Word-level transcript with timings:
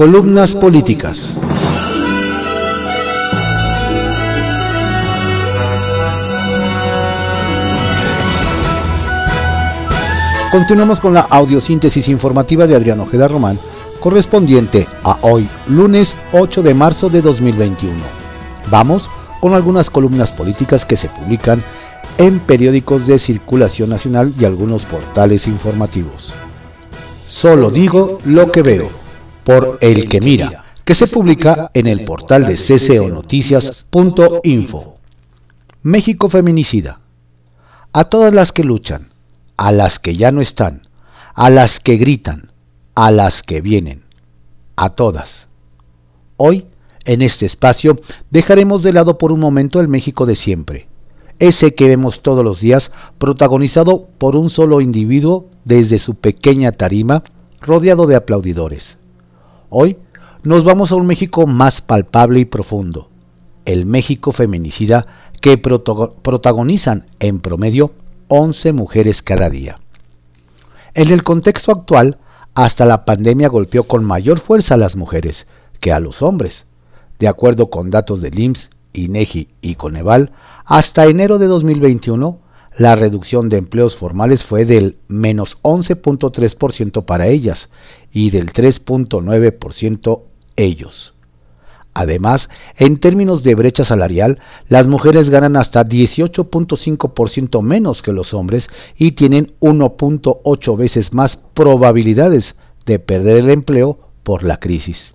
Columnas 0.00 0.54
políticas. 0.54 1.28
Continuamos 10.50 11.00
con 11.00 11.12
la 11.12 11.20
audiosíntesis 11.20 12.08
informativa 12.08 12.66
de 12.66 12.76
Adrián 12.76 13.00
Ojeda 13.00 13.28
Román, 13.28 13.58
correspondiente 14.00 14.86
a 15.04 15.18
hoy, 15.20 15.46
lunes 15.68 16.14
8 16.32 16.62
de 16.62 16.72
marzo 16.72 17.10
de 17.10 17.20
2021. 17.20 17.92
Vamos 18.70 19.10
con 19.42 19.52
algunas 19.52 19.90
columnas 19.90 20.30
políticas 20.30 20.86
que 20.86 20.96
se 20.96 21.10
publican 21.10 21.62
en 22.16 22.38
periódicos 22.38 23.06
de 23.06 23.18
circulación 23.18 23.90
nacional 23.90 24.32
y 24.40 24.46
algunos 24.46 24.86
portales 24.86 25.46
informativos. 25.46 26.32
Solo 27.28 27.70
digo 27.70 28.18
lo 28.24 28.50
que 28.50 28.62
veo, 28.62 28.88
por 29.44 29.78
El 29.80 30.08
que 30.08 30.20
mira, 30.20 30.64
que 30.84 30.94
se 30.94 31.06
publica 31.06 31.70
en 31.74 31.86
el 31.86 32.04
portal 32.04 32.46
de 32.46 32.56
cconoticias.info. 32.56 34.96
México 35.82 36.28
feminicida. 36.28 37.00
A 37.92 38.04
todas 38.04 38.34
las 38.34 38.52
que 38.52 38.64
luchan, 38.64 39.12
a 39.56 39.72
las 39.72 39.98
que 39.98 40.16
ya 40.16 40.30
no 40.30 40.40
están, 40.40 40.82
a 41.34 41.50
las 41.50 41.80
que 41.80 41.96
gritan, 41.96 42.52
a 42.94 43.10
las 43.10 43.42
que 43.42 43.60
vienen, 43.60 44.04
a 44.76 44.90
todas. 44.90 45.48
Hoy, 46.36 46.66
en 47.04 47.22
este 47.22 47.46
espacio, 47.46 48.00
dejaremos 48.30 48.82
de 48.82 48.92
lado 48.92 49.18
por 49.18 49.32
un 49.32 49.40
momento 49.40 49.80
el 49.80 49.88
México 49.88 50.26
de 50.26 50.36
siempre, 50.36 50.86
ese 51.38 51.74
que 51.74 51.88
vemos 51.88 52.22
todos 52.22 52.44
los 52.44 52.60
días 52.60 52.92
protagonizado 53.18 54.08
por 54.18 54.36
un 54.36 54.50
solo 54.50 54.80
individuo 54.80 55.48
desde 55.64 55.98
su 55.98 56.14
pequeña 56.14 56.72
tarima, 56.72 57.24
rodeado 57.60 58.06
de 58.06 58.16
aplaudidores. 58.16 58.98
Hoy 59.72 59.98
nos 60.42 60.64
vamos 60.64 60.90
a 60.90 60.96
un 60.96 61.06
México 61.06 61.46
más 61.46 61.80
palpable 61.80 62.40
y 62.40 62.44
profundo, 62.44 63.08
el 63.66 63.86
México 63.86 64.32
feminicida 64.32 65.06
que 65.40 65.58
protagonizan 65.58 67.06
en 67.20 67.38
promedio 67.38 67.92
11 68.26 68.72
mujeres 68.72 69.22
cada 69.22 69.48
día. 69.48 69.78
En 70.94 71.12
el 71.12 71.22
contexto 71.22 71.70
actual, 71.70 72.18
hasta 72.54 72.84
la 72.84 73.04
pandemia 73.04 73.48
golpeó 73.48 73.84
con 73.84 74.04
mayor 74.04 74.40
fuerza 74.40 74.74
a 74.74 74.78
las 74.78 74.96
mujeres 74.96 75.46
que 75.78 75.92
a 75.92 76.00
los 76.00 76.20
hombres. 76.20 76.64
De 77.20 77.28
acuerdo 77.28 77.70
con 77.70 77.90
datos 77.90 78.20
del 78.20 78.40
IMSS, 78.40 78.70
INEGI 78.92 79.46
y 79.62 79.76
Coneval, 79.76 80.32
hasta 80.64 81.06
enero 81.06 81.38
de 81.38 81.46
2021, 81.46 82.40
la 82.80 82.96
reducción 82.96 83.50
de 83.50 83.58
empleos 83.58 83.94
formales 83.94 84.42
fue 84.42 84.64
del 84.64 84.96
menos 85.06 85.58
11.3% 85.60 87.04
para 87.04 87.26
ellas 87.26 87.68
y 88.10 88.30
del 88.30 88.54
3.9% 88.54 90.22
ellos. 90.56 91.12
Además, 91.92 92.48
en 92.78 92.96
términos 92.96 93.42
de 93.42 93.54
brecha 93.54 93.84
salarial, 93.84 94.38
las 94.70 94.86
mujeres 94.86 95.28
ganan 95.28 95.56
hasta 95.56 95.84
18.5% 95.84 97.60
menos 97.60 98.00
que 98.00 98.14
los 98.14 98.32
hombres 98.32 98.70
y 98.96 99.12
tienen 99.12 99.52
1.8 99.60 100.76
veces 100.78 101.12
más 101.12 101.36
probabilidades 101.36 102.54
de 102.86 102.98
perder 102.98 103.44
el 103.44 103.50
empleo 103.50 103.98
por 104.22 104.42
la 104.42 104.58
crisis. 104.58 105.12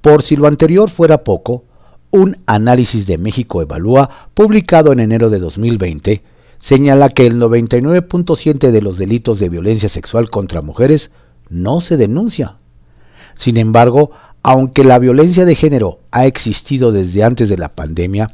Por 0.00 0.24
si 0.24 0.34
lo 0.34 0.48
anterior 0.48 0.90
fuera 0.90 1.22
poco, 1.22 1.62
un 2.10 2.38
análisis 2.46 3.06
de 3.06 3.16
México 3.16 3.62
Evalúa, 3.62 4.10
publicado 4.34 4.90
en 4.90 4.98
enero 4.98 5.30
de 5.30 5.38
2020, 5.38 6.24
señala 6.58 7.10
que 7.10 7.26
el 7.26 7.36
99.7 7.40 8.70
de 8.70 8.82
los 8.82 8.98
delitos 8.98 9.38
de 9.38 9.48
violencia 9.48 9.88
sexual 9.88 10.30
contra 10.30 10.62
mujeres 10.62 11.10
no 11.48 11.80
se 11.80 11.96
denuncia. 11.96 12.56
Sin 13.36 13.56
embargo, 13.56 14.10
aunque 14.42 14.84
la 14.84 14.98
violencia 14.98 15.44
de 15.44 15.54
género 15.54 16.00
ha 16.10 16.26
existido 16.26 16.92
desde 16.92 17.24
antes 17.24 17.48
de 17.48 17.58
la 17.58 17.70
pandemia, 17.70 18.32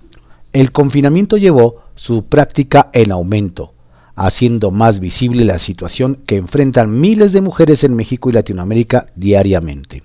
el 0.53 0.73
confinamiento 0.73 1.37
llevó 1.37 1.83
su 1.97 2.27
práctica 2.27 2.91
en 2.93 3.13
aumento, 3.13 3.73
haciendo 4.15 4.71
más 4.71 5.01
visible 5.01 5.45
la 5.45 5.59
situación 5.59 6.21
que 6.27 6.37
enfrentan 6.37 7.01
miles 7.01 7.33
de 7.33 7.41
mujeres 7.41 7.85
en 7.85 7.95
México 7.95 8.31
y 8.31 8.35
Latinoamérica 8.35 9.07
diariamente. 9.17 10.03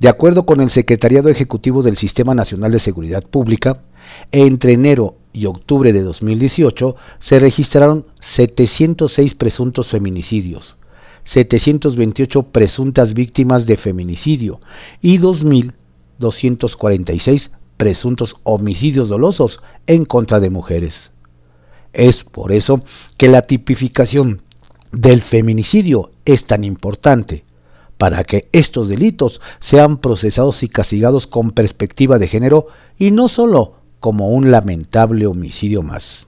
De 0.00 0.08
acuerdo 0.08 0.46
con 0.46 0.60
el 0.60 0.70
Secretariado 0.70 1.28
Ejecutivo 1.28 1.82
del 1.82 1.96
Sistema 1.96 2.34
Nacional 2.34 2.70
de 2.70 2.78
Seguridad 2.78 3.24
Pública, 3.24 3.82
entre 4.30 4.72
enero 4.72 5.16
y 5.38 5.46
octubre 5.46 5.92
de 5.92 6.02
2018 6.02 6.96
se 7.20 7.38
registraron 7.38 8.06
706 8.18 9.36
presuntos 9.36 9.86
feminicidios, 9.88 10.76
728 11.22 12.42
presuntas 12.44 13.14
víctimas 13.14 13.66
de 13.66 13.76
feminicidio 13.76 14.60
y 15.00 15.18
2.246 15.18 17.50
presuntos 17.76 18.34
homicidios 18.42 19.08
dolosos 19.08 19.62
en 19.86 20.04
contra 20.04 20.40
de 20.40 20.50
mujeres. 20.50 21.12
Es 21.92 22.24
por 22.24 22.50
eso 22.50 22.82
que 23.16 23.28
la 23.28 23.42
tipificación 23.42 24.42
del 24.90 25.22
feminicidio 25.22 26.10
es 26.24 26.46
tan 26.46 26.64
importante, 26.64 27.44
para 27.96 28.24
que 28.24 28.48
estos 28.52 28.88
delitos 28.88 29.40
sean 29.60 29.98
procesados 29.98 30.62
y 30.62 30.68
castigados 30.68 31.26
con 31.26 31.50
perspectiva 31.50 32.18
de 32.18 32.28
género 32.28 32.68
y 32.96 33.10
no 33.10 33.26
solo 33.28 33.77
como 34.00 34.28
un 34.28 34.50
lamentable 34.50 35.26
homicidio 35.26 35.82
más. 35.82 36.26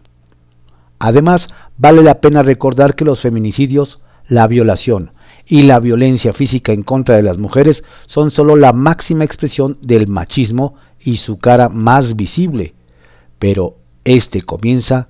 Además, 0.99 1.49
vale 1.79 2.03
la 2.03 2.21
pena 2.21 2.43
recordar 2.43 2.95
que 2.95 3.05
los 3.05 3.21
feminicidios 3.21 4.01
la 4.31 4.47
violación 4.47 5.13
y 5.45 5.65
la 5.65 5.81
violencia 5.81 6.33
física 6.33 6.73
en 6.73 6.83
contra 6.83 7.17
de 7.17 7.23
las 7.23 7.39
mujeres 7.39 7.83
son 8.07 8.31
solo 8.31 8.57
la 8.57 8.73
máxima 8.73 9.25
expresión 9.25 9.77
del 9.83 10.07
machismo 10.07 10.77
y 11.01 11.17
su 11.17 11.39
cara 11.39 11.69
más 11.69 12.15
visible, 12.15 12.75
pero 13.39 13.77
este 14.05 14.43
comienza 14.43 15.09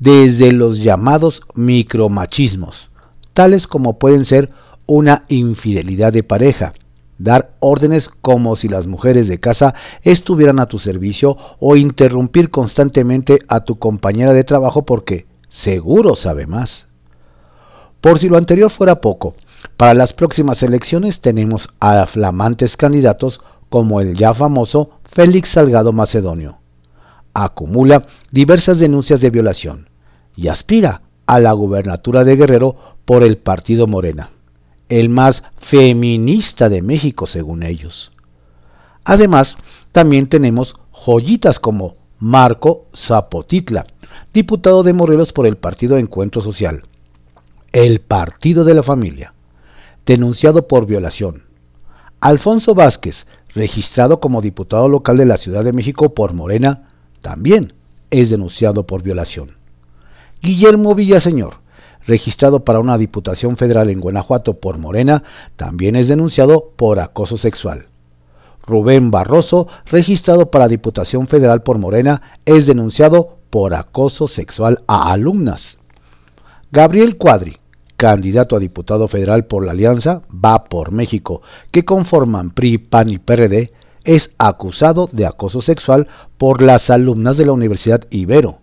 desde 0.00 0.52
los 0.52 0.80
llamados 0.80 1.42
micromachismos, 1.54 2.90
tales 3.32 3.66
como 3.66 3.98
pueden 3.98 4.24
ser 4.24 4.50
una 4.86 5.24
infidelidad 5.28 6.12
de 6.12 6.22
pareja, 6.22 6.74
dar 7.18 7.50
órdenes 7.60 8.08
como 8.08 8.56
si 8.56 8.68
las 8.68 8.86
mujeres 8.86 9.28
de 9.28 9.40
casa 9.40 9.74
estuvieran 10.02 10.58
a 10.58 10.66
tu 10.66 10.78
servicio 10.78 11.36
o 11.58 11.76
interrumpir 11.76 12.50
constantemente 12.50 13.40
a 13.48 13.60
tu 13.60 13.78
compañera 13.78 14.32
de 14.32 14.44
trabajo 14.44 14.82
porque 14.82 15.26
seguro 15.48 16.16
sabe 16.16 16.46
más. 16.46 16.86
Por 18.00 18.18
si 18.18 18.28
lo 18.28 18.38
anterior 18.38 18.70
fuera 18.70 19.00
poco, 19.00 19.34
para 19.76 19.94
las 19.94 20.12
próximas 20.12 20.62
elecciones 20.62 21.20
tenemos 21.20 21.68
a 21.80 22.06
flamantes 22.06 22.76
candidatos 22.76 23.40
como 23.68 24.00
el 24.00 24.16
ya 24.16 24.34
famoso 24.34 24.90
Félix 25.04 25.50
Salgado 25.50 25.92
Macedonio. 25.92 26.58
Acumula 27.34 28.06
diversas 28.30 28.78
denuncias 28.78 29.20
de 29.20 29.30
violación 29.30 29.88
y 30.36 30.48
aspira 30.48 31.02
a 31.26 31.40
la 31.40 31.52
gubernatura 31.52 32.24
de 32.24 32.36
Guerrero 32.36 32.76
por 33.04 33.22
el 33.22 33.36
partido 33.36 33.86
Morena, 33.86 34.30
el 34.88 35.08
más 35.08 35.42
feminista 35.58 36.68
de 36.68 36.82
México 36.82 37.26
según 37.26 37.62
ellos. 37.62 38.12
Además, 39.04 39.56
también 39.92 40.28
tenemos 40.28 40.76
joyitas 40.92 41.58
como 41.58 41.96
Marco 42.18 42.86
Zapotitla, 42.96 43.86
diputado 44.32 44.82
de 44.82 44.92
Morelos 44.92 45.32
por 45.32 45.46
el 45.46 45.56
partido 45.56 45.98
Encuentro 45.98 46.42
Social, 46.42 46.82
el 47.72 48.00
Partido 48.00 48.64
de 48.64 48.74
la 48.74 48.82
Familia, 48.82 49.34
denunciado 50.04 50.66
por 50.66 50.86
violación. 50.86 51.44
Alfonso 52.20 52.74
Vázquez, 52.74 53.26
registrado 53.54 54.20
como 54.20 54.40
diputado 54.40 54.88
local 54.88 55.16
de 55.16 55.26
la 55.26 55.36
Ciudad 55.36 55.64
de 55.64 55.72
México 55.72 56.14
por 56.14 56.32
Morena, 56.32 56.88
también 57.20 57.74
es 58.10 58.30
denunciado 58.30 58.86
por 58.86 59.02
violación. 59.02 59.56
Guillermo 60.42 60.94
Villaseñor, 60.94 61.58
registrado 62.08 62.64
para 62.64 62.80
una 62.80 62.96
diputación 62.96 63.58
federal 63.58 63.90
en 63.90 64.00
Guanajuato 64.00 64.54
por 64.54 64.78
Morena, 64.78 65.22
también 65.56 65.94
es 65.94 66.08
denunciado 66.08 66.72
por 66.74 67.00
acoso 67.00 67.36
sexual. 67.36 67.86
Rubén 68.66 69.10
Barroso, 69.10 69.68
registrado 69.84 70.50
para 70.50 70.68
Diputación 70.68 71.28
Federal 71.28 71.62
por 71.62 71.78
Morena, 71.78 72.22
es 72.46 72.66
denunciado 72.66 73.36
por 73.50 73.74
acoso 73.74 74.26
sexual 74.26 74.78
a 74.86 75.12
alumnas. 75.12 75.78
Gabriel 76.72 77.18
Cuadri, 77.18 77.58
candidato 77.98 78.56
a 78.56 78.58
diputado 78.58 79.08
federal 79.08 79.44
por 79.44 79.64
la 79.64 79.72
Alianza 79.72 80.22
Va 80.32 80.64
por 80.64 80.92
México, 80.92 81.42
que 81.70 81.84
conforman 81.84 82.50
PRI, 82.50 82.78
PAN 82.78 83.10
y 83.10 83.18
PRD, 83.18 83.72
es 84.04 84.30
acusado 84.38 85.10
de 85.12 85.26
acoso 85.26 85.60
sexual 85.60 86.08
por 86.38 86.62
las 86.62 86.88
alumnas 86.88 87.36
de 87.36 87.44
la 87.44 87.52
Universidad 87.52 88.04
Ibero. 88.08 88.60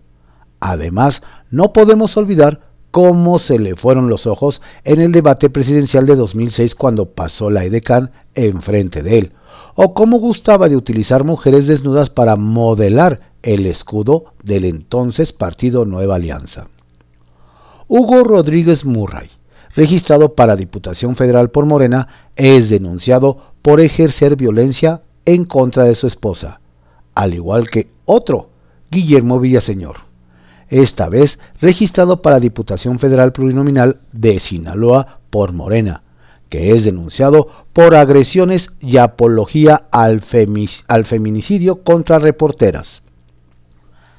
Además, 0.60 1.22
no 1.52 1.74
podemos 1.74 2.18
olvidar 2.18 2.75
cómo 2.96 3.40
se 3.40 3.60
le 3.60 3.76
fueron 3.76 4.08
los 4.08 4.26
ojos 4.26 4.62
en 4.86 5.02
el 5.02 5.12
debate 5.12 5.50
presidencial 5.50 6.06
de 6.06 6.16
2006 6.16 6.76
cuando 6.76 7.08
pasó 7.08 7.50
la 7.50 7.66
EDECAN 7.66 8.12
enfrente 8.36 9.04
de 9.04 9.18
él, 9.18 9.34
o 9.76 9.94
cómo 9.94 10.18
gustaba 10.18 10.70
de 10.70 10.78
utilizar 10.78 11.26
mujeres 11.26 11.68
desnudas 11.68 12.10
para 12.10 12.38
modelar 12.38 13.20
el 13.44 13.66
escudo 13.66 14.28
del 14.44 14.64
entonces 14.64 15.34
Partido 15.34 15.84
Nueva 15.84 16.16
Alianza. 16.16 16.70
Hugo 17.90 18.24
Rodríguez 18.24 18.86
Murray, 18.86 19.30
registrado 19.76 20.34
para 20.34 20.56
Diputación 20.56 21.18
Federal 21.18 21.50
por 21.52 21.66
Morena, 21.66 22.08
es 22.38 22.70
denunciado 22.70 23.56
por 23.62 23.82
ejercer 23.82 24.38
violencia 24.38 25.02
en 25.26 25.44
contra 25.44 25.84
de 25.84 25.96
su 25.96 26.08
esposa, 26.08 26.62
al 27.14 27.34
igual 27.34 27.70
que 27.70 27.90
otro, 28.06 28.52
Guillermo 28.90 29.42
Villaseñor, 29.42 30.05
esta 30.70 31.10
vez 31.10 31.40
registrado 31.62 32.22
para 32.22 32.40
Diputación 32.40 33.00
Federal 33.00 33.32
Plurinominal 33.32 34.00
de 34.12 34.40
Sinaloa 34.40 35.20
por 35.30 35.54
Morena, 35.54 36.04
que 36.50 36.72
es 36.72 36.86
denunciado 36.86 37.50
por 37.74 37.96
agresiones 37.96 38.70
y 38.80 38.98
apología 38.98 39.86
al, 39.92 40.22
feminicidio 40.22 41.84
contra 41.84 42.20
reporteras. 42.20 43.04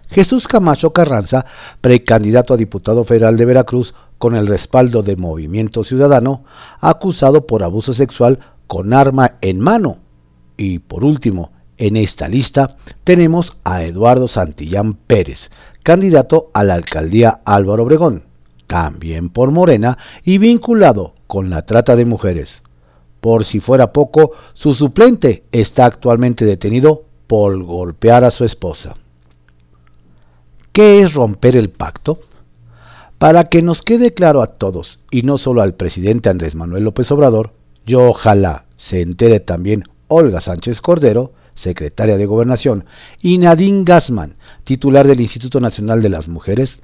Jesús 0.09 0.47
Camacho 0.47 0.93
Carranza, 0.93 1.47
precandidato 1.81 2.55
a 2.55 2.57
diputado 2.57 3.05
federal 3.05 3.37
de 3.37 3.45
Veracruz 3.45 3.95
con 4.19 4.37
el 4.37 4.47
respaldo 4.47 5.03
de 5.03 5.17
Movimiento 5.17 5.83
Ciudadano, 5.83 6.45
acusado 6.81 7.47
por 7.47 7.65
abuso 7.65 7.93
sexual 7.93 8.39
con 8.67 8.93
arma 8.93 9.33
en 9.41 9.61
mano. 9.61 9.99
Y 10.57 10.79
por 10.79 11.05
último, 11.05 11.51
en 11.79 11.97
esta 11.97 12.29
lista 12.29 12.77
tenemos 13.05 13.53
a 13.65 13.83
Eduardo 13.83 14.29
Santillán 14.29 14.95
Pérez, 14.95 15.51
candidato 15.87 16.51
a 16.53 16.65
la 16.65 16.75
alcaldía 16.75 17.43
Álvaro 17.45 17.85
Obregón, 17.85 18.25
también 18.67 19.29
por 19.29 19.53
Morena 19.53 19.99
y 20.25 20.39
vinculado 20.39 21.15
con 21.29 21.49
la 21.49 21.63
trata 21.63 21.95
de 21.95 22.05
mujeres. 22.05 22.61
Por 23.21 23.45
si 23.45 23.61
fuera 23.61 23.93
poco, 23.93 24.33
su 24.55 24.75
suplente 24.75 25.45
está 25.53 25.87
actualmente 25.87 26.45
detenido 26.45 27.05
por 27.29 27.63
golpear 27.63 28.25
a 28.25 28.33
su 28.33 28.45
esposa. 28.45 28.97
¿Qué 30.73 31.03
es 31.03 31.15
romper 31.15 31.55
el 31.55 31.71
pacto? 31.71 32.19
Para 33.19 33.45
que 33.45 33.63
nos 33.63 33.83
quede 33.83 34.13
claro 34.13 34.43
a 34.43 34.59
todos, 34.59 34.99
y 35.13 35.23
no 35.23 35.39
solo 35.39 35.63
al 35.63 35.75
presidente 35.75 36.29
Andrés 36.29 36.57
Manuel 36.57 36.83
López 36.83 37.13
Obrador, 37.13 37.53
yo 37.87 38.09
ojalá 38.09 38.65
se 38.77 39.03
entere 39.03 39.39
también 39.39 39.85
Olga 40.09 40.41
Sánchez 40.41 40.81
Cordero, 40.81 41.31
secretaria 41.57 42.17
de 42.17 42.27
Gobernación, 42.27 42.85
y 43.21 43.39
Nadine 43.39 43.83
Gassman, 43.85 44.37
titular 44.63 45.09
del 45.09 45.21
Instituto 45.21 45.59
Nacional 45.59 46.01
de 46.01 46.09
las 46.09 46.29
Mujeres, 46.29 46.81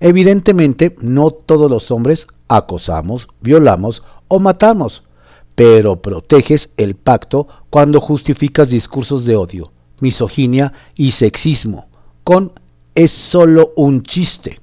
evidentemente 0.00 0.94
no 1.00 1.30
todos 1.30 1.70
los 1.70 1.90
hombres 1.90 2.26
acosamos, 2.48 3.28
violamos 3.40 4.02
o 4.28 4.38
matamos, 4.38 5.04
pero 5.54 6.02
proteges 6.02 6.70
el 6.76 6.94
pacto 6.94 7.48
cuando 7.70 8.00
justificas 8.00 8.68
discursos 8.68 9.24
de 9.24 9.36
odio, 9.36 9.72
misoginia 10.00 10.74
y 10.94 11.12
sexismo 11.12 11.88
con 12.28 12.52
es 12.94 13.10
solo 13.10 13.72
un 13.74 14.02
chiste. 14.02 14.60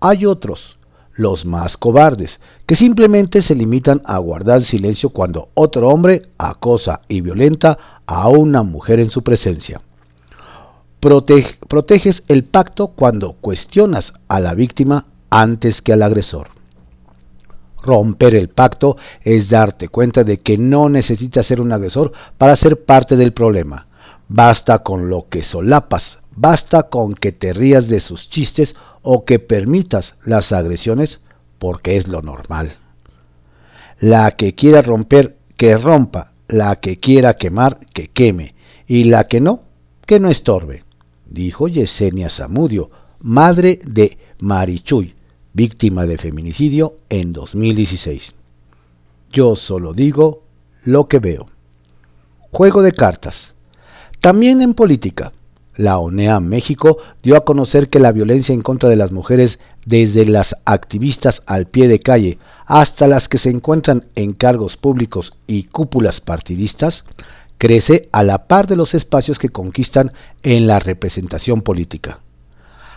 Hay 0.00 0.24
otros, 0.24 0.78
los 1.12 1.44
más 1.44 1.76
cobardes, 1.76 2.40
que 2.66 2.76
simplemente 2.76 3.42
se 3.42 3.54
limitan 3.54 4.00
a 4.04 4.18
guardar 4.18 4.62
silencio 4.62 5.10
cuando 5.10 5.50
otro 5.54 5.88
hombre 5.88 6.30
acosa 6.38 7.02
y 7.08 7.20
violenta 7.20 7.78
a 8.06 8.28
una 8.28 8.62
mujer 8.62 9.00
en 9.00 9.10
su 9.10 9.22
presencia. 9.22 9.80
proteges 11.00 12.22
el 12.28 12.44
pacto 12.44 12.88
cuando 12.88 13.32
cuestionas 13.34 14.12
a 14.28 14.40
la 14.40 14.54
víctima 14.54 15.06
antes 15.30 15.82
que 15.82 15.92
al 15.92 16.02
agresor. 16.02 16.48
Romper 17.82 18.34
el 18.34 18.48
pacto 18.48 18.96
es 19.22 19.48
darte 19.48 19.88
cuenta 19.88 20.22
de 20.24 20.40
que 20.40 20.58
no 20.58 20.88
necesitas 20.88 21.46
ser 21.46 21.60
un 21.60 21.72
agresor 21.72 22.12
para 22.36 22.56
ser 22.56 22.84
parte 22.84 23.16
del 23.16 23.32
problema. 23.32 23.86
Basta 24.28 24.80
con 24.80 25.08
lo 25.08 25.28
que 25.28 25.42
solapas 25.42 26.20
Basta 26.42 26.84
con 26.84 27.14
que 27.14 27.32
te 27.32 27.52
rías 27.52 27.88
de 27.88 28.00
sus 28.00 28.28
chistes 28.28 28.76
o 29.02 29.24
que 29.24 29.38
permitas 29.38 30.14
las 30.24 30.52
agresiones 30.52 31.20
porque 31.58 31.96
es 31.96 32.08
lo 32.08 32.22
normal. 32.22 32.76
La 34.00 34.30
que 34.32 34.54
quiera 34.54 34.82
romper, 34.82 35.36
que 35.56 35.76
rompa. 35.76 36.32
La 36.48 36.76
que 36.76 36.98
quiera 36.98 37.34
quemar, 37.34 37.86
que 37.92 38.08
queme. 38.08 38.54
Y 38.86 39.04
la 39.04 39.28
que 39.28 39.40
no, 39.40 39.62
que 40.06 40.18
no 40.18 40.30
estorbe, 40.30 40.82
dijo 41.26 41.68
Yesenia 41.68 42.28
Zamudio, 42.28 42.90
madre 43.20 43.78
de 43.84 44.18
Marichuy, 44.40 45.14
víctima 45.52 46.06
de 46.06 46.18
feminicidio 46.18 46.96
en 47.08 47.32
2016. 47.32 48.34
Yo 49.30 49.54
solo 49.54 49.92
digo 49.92 50.42
lo 50.82 51.06
que 51.06 51.20
veo. 51.20 51.46
Juego 52.50 52.82
de 52.82 52.92
cartas. 52.92 53.54
También 54.20 54.60
en 54.60 54.74
política. 54.74 55.32
La 55.76 55.98
ONEA 55.98 56.40
México 56.40 56.98
dio 57.22 57.36
a 57.36 57.44
conocer 57.44 57.88
que 57.88 58.00
la 58.00 58.12
violencia 58.12 58.52
en 58.52 58.62
contra 58.62 58.88
de 58.88 58.96
las 58.96 59.12
mujeres, 59.12 59.58
desde 59.86 60.26
las 60.26 60.56
activistas 60.64 61.42
al 61.46 61.66
pie 61.66 61.88
de 61.88 62.00
calle 62.00 62.38
hasta 62.66 63.06
las 63.06 63.28
que 63.28 63.38
se 63.38 63.50
encuentran 63.50 64.06
en 64.14 64.32
cargos 64.32 64.76
públicos 64.76 65.32
y 65.46 65.64
cúpulas 65.64 66.20
partidistas, 66.20 67.04
crece 67.58 68.08
a 68.12 68.22
la 68.22 68.46
par 68.46 68.66
de 68.66 68.76
los 68.76 68.94
espacios 68.94 69.38
que 69.38 69.50
conquistan 69.50 70.12
en 70.42 70.66
la 70.66 70.80
representación 70.80 71.62
política. 71.62 72.20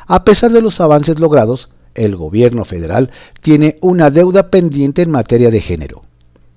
A 0.08 0.24
pesar 0.24 0.52
de 0.52 0.62
los 0.62 0.81
avances 0.81 1.19
logrados, 1.19 1.69
el 1.96 2.16
gobierno 2.16 2.66
federal 2.66 3.12
tiene 3.42 3.78
una 3.81 4.10
deuda 4.10 4.50
pendiente 4.50 5.02
en 5.02 5.12
materia 5.12 5.52
de 5.52 5.62
género. 5.62 6.04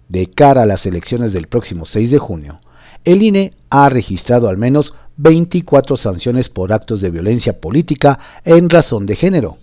De 0.09 0.29
cara 0.29 0.63
a 0.63 0.67
las 0.67 0.87
elecciones 0.87 1.33
del 1.33 1.47
próximo 1.47 1.85
6 1.85 2.11
de 2.11 2.19
junio, 2.19 2.61
el 3.05 3.23
INE 3.23 3.55
ha 3.71 3.89
registrado 3.89 4.49
al 4.49 4.57
menos 4.57 4.95
24 5.17 5.97
sanciones 5.97 6.49
por 6.49 6.73
actos 6.73 7.01
de 7.01 7.11
violencia 7.11 7.61
política 7.61 8.19
en 8.45 8.69
razón 8.69 9.07
de 9.07 9.17
género, 9.17 9.59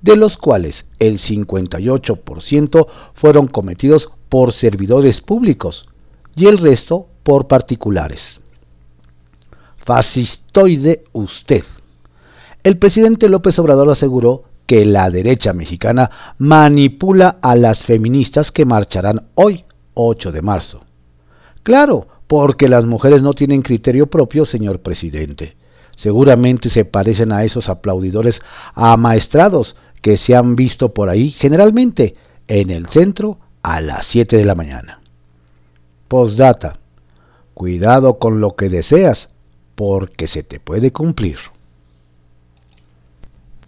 de 0.00 0.16
los 0.16 0.36
cuales 0.36 0.84
el 0.98 1.18
58% 1.18 2.86
fueron 3.14 3.46
cometidos 3.46 4.10
por 4.28 4.52
servidores 4.52 5.20
públicos 5.20 5.88
y 6.34 6.46
el 6.46 6.58
resto 6.58 7.08
por 7.22 7.46
particulares. 7.46 8.40
Fascistoide 9.78 11.04
usted. 11.12 11.64
El 12.62 12.78
presidente 12.78 13.28
López 13.28 13.58
Obrador 13.58 13.90
aseguró 13.90 14.44
que 14.66 14.86
la 14.86 15.10
derecha 15.10 15.52
mexicana 15.52 16.10
manipula 16.38 17.36
a 17.42 17.54
las 17.54 17.82
feministas 17.82 18.50
que 18.50 18.64
marcharán 18.64 19.28
hoy, 19.34 19.64
8 19.92 20.32
de 20.32 20.42
marzo. 20.42 20.80
Claro, 21.62 22.08
porque 22.26 22.68
las 22.68 22.84
mujeres 22.84 23.22
no 23.22 23.32
tienen 23.32 23.62
criterio 23.62 24.06
propio, 24.06 24.46
señor 24.46 24.80
presidente. 24.80 25.56
Seguramente 25.96 26.70
se 26.70 26.84
parecen 26.84 27.32
a 27.32 27.44
esos 27.44 27.68
aplaudidores 27.68 28.40
amaestrados 28.74 29.76
que 30.00 30.16
se 30.16 30.34
han 30.34 30.56
visto 30.56 30.92
por 30.92 31.08
ahí, 31.08 31.30
generalmente 31.30 32.16
en 32.48 32.70
el 32.70 32.86
centro, 32.88 33.38
a 33.62 33.80
las 33.80 34.06
7 34.06 34.36
de 34.36 34.44
la 34.44 34.54
mañana. 34.54 35.00
Postdata. 36.08 36.78
Cuidado 37.54 38.18
con 38.18 38.40
lo 38.40 38.56
que 38.56 38.68
deseas, 38.68 39.28
porque 39.74 40.26
se 40.26 40.42
te 40.42 40.60
puede 40.60 40.90
cumplir. 40.90 41.38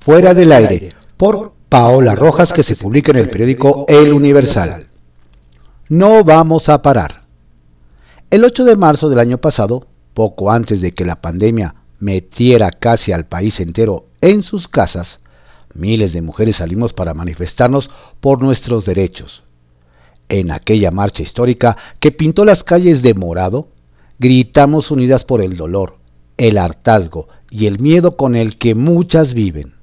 Fuera 0.00 0.34
del 0.34 0.52
aire, 0.52 0.92
por 1.16 1.52
Paola 1.68 2.14
Rojas, 2.14 2.52
que 2.52 2.62
se 2.62 2.76
publica 2.76 3.12
en 3.12 3.18
el 3.18 3.30
periódico 3.30 3.86
El 3.88 4.12
Universal. 4.12 4.88
No 5.88 6.22
vamos 6.24 6.68
a 6.68 6.82
parar. 6.82 7.25
El 8.28 8.44
8 8.44 8.64
de 8.64 8.74
marzo 8.74 9.08
del 9.08 9.20
año 9.20 9.38
pasado, 9.38 9.86
poco 10.12 10.50
antes 10.50 10.80
de 10.80 10.92
que 10.92 11.04
la 11.04 11.20
pandemia 11.20 11.76
metiera 12.00 12.70
casi 12.70 13.12
al 13.12 13.24
país 13.24 13.60
entero 13.60 14.06
en 14.20 14.42
sus 14.42 14.66
casas, 14.66 15.20
miles 15.74 16.12
de 16.12 16.22
mujeres 16.22 16.56
salimos 16.56 16.92
para 16.92 17.14
manifestarnos 17.14 17.88
por 18.20 18.42
nuestros 18.42 18.84
derechos. 18.84 19.44
En 20.28 20.50
aquella 20.50 20.90
marcha 20.90 21.22
histórica 21.22 21.76
que 22.00 22.10
pintó 22.10 22.44
las 22.44 22.64
calles 22.64 23.00
de 23.00 23.14
morado, 23.14 23.68
gritamos 24.18 24.90
unidas 24.90 25.22
por 25.22 25.40
el 25.40 25.56
dolor, 25.56 25.98
el 26.36 26.58
hartazgo 26.58 27.28
y 27.48 27.66
el 27.66 27.78
miedo 27.78 28.16
con 28.16 28.34
el 28.34 28.58
que 28.58 28.74
muchas 28.74 29.34
viven. 29.34 29.74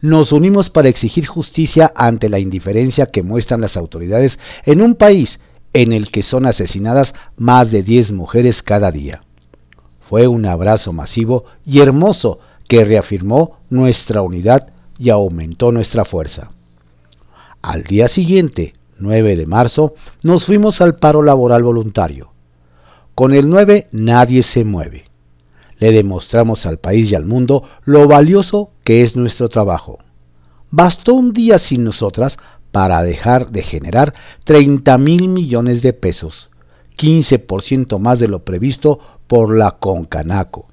Nos 0.00 0.30
unimos 0.30 0.70
para 0.70 0.88
exigir 0.88 1.26
justicia 1.26 1.92
ante 1.96 2.28
la 2.28 2.38
indiferencia 2.38 3.06
que 3.06 3.24
muestran 3.24 3.60
las 3.60 3.76
autoridades 3.76 4.38
en 4.64 4.80
un 4.80 4.94
país 4.94 5.40
en 5.74 5.92
el 5.92 6.10
que 6.10 6.22
son 6.22 6.46
asesinadas 6.46 7.14
más 7.36 7.70
de 7.70 7.82
10 7.82 8.12
mujeres 8.12 8.62
cada 8.62 8.90
día. 8.90 9.22
Fue 10.08 10.26
un 10.26 10.46
abrazo 10.46 10.92
masivo 10.92 11.44
y 11.66 11.80
hermoso 11.80 12.38
que 12.68 12.84
reafirmó 12.84 13.58
nuestra 13.68 14.22
unidad 14.22 14.68
y 14.98 15.10
aumentó 15.10 15.72
nuestra 15.72 16.04
fuerza. 16.04 16.50
Al 17.60 17.82
día 17.82 18.08
siguiente, 18.08 18.74
9 18.98 19.36
de 19.36 19.46
marzo, 19.46 19.94
nos 20.22 20.46
fuimos 20.46 20.80
al 20.80 20.96
paro 20.96 21.22
laboral 21.22 21.62
voluntario. 21.64 22.30
Con 23.14 23.34
el 23.34 23.48
9 23.48 23.88
nadie 23.90 24.42
se 24.42 24.64
mueve. 24.64 25.04
Le 25.78 25.90
demostramos 25.90 26.66
al 26.66 26.78
país 26.78 27.10
y 27.10 27.14
al 27.14 27.24
mundo 27.24 27.64
lo 27.84 28.06
valioso 28.06 28.70
que 28.84 29.02
es 29.02 29.16
nuestro 29.16 29.48
trabajo. 29.48 29.98
Bastó 30.70 31.14
un 31.14 31.32
día 31.32 31.58
sin 31.58 31.84
nosotras 31.84 32.38
para 32.74 33.04
dejar 33.04 33.52
de 33.52 33.62
generar 33.62 34.14
30 34.46 34.98
mil 34.98 35.28
millones 35.28 35.80
de 35.80 35.92
pesos, 35.92 36.50
15% 36.98 38.00
más 38.00 38.18
de 38.18 38.26
lo 38.26 38.44
previsto 38.44 38.98
por 39.28 39.56
la 39.56 39.76
Concanaco. 39.78 40.66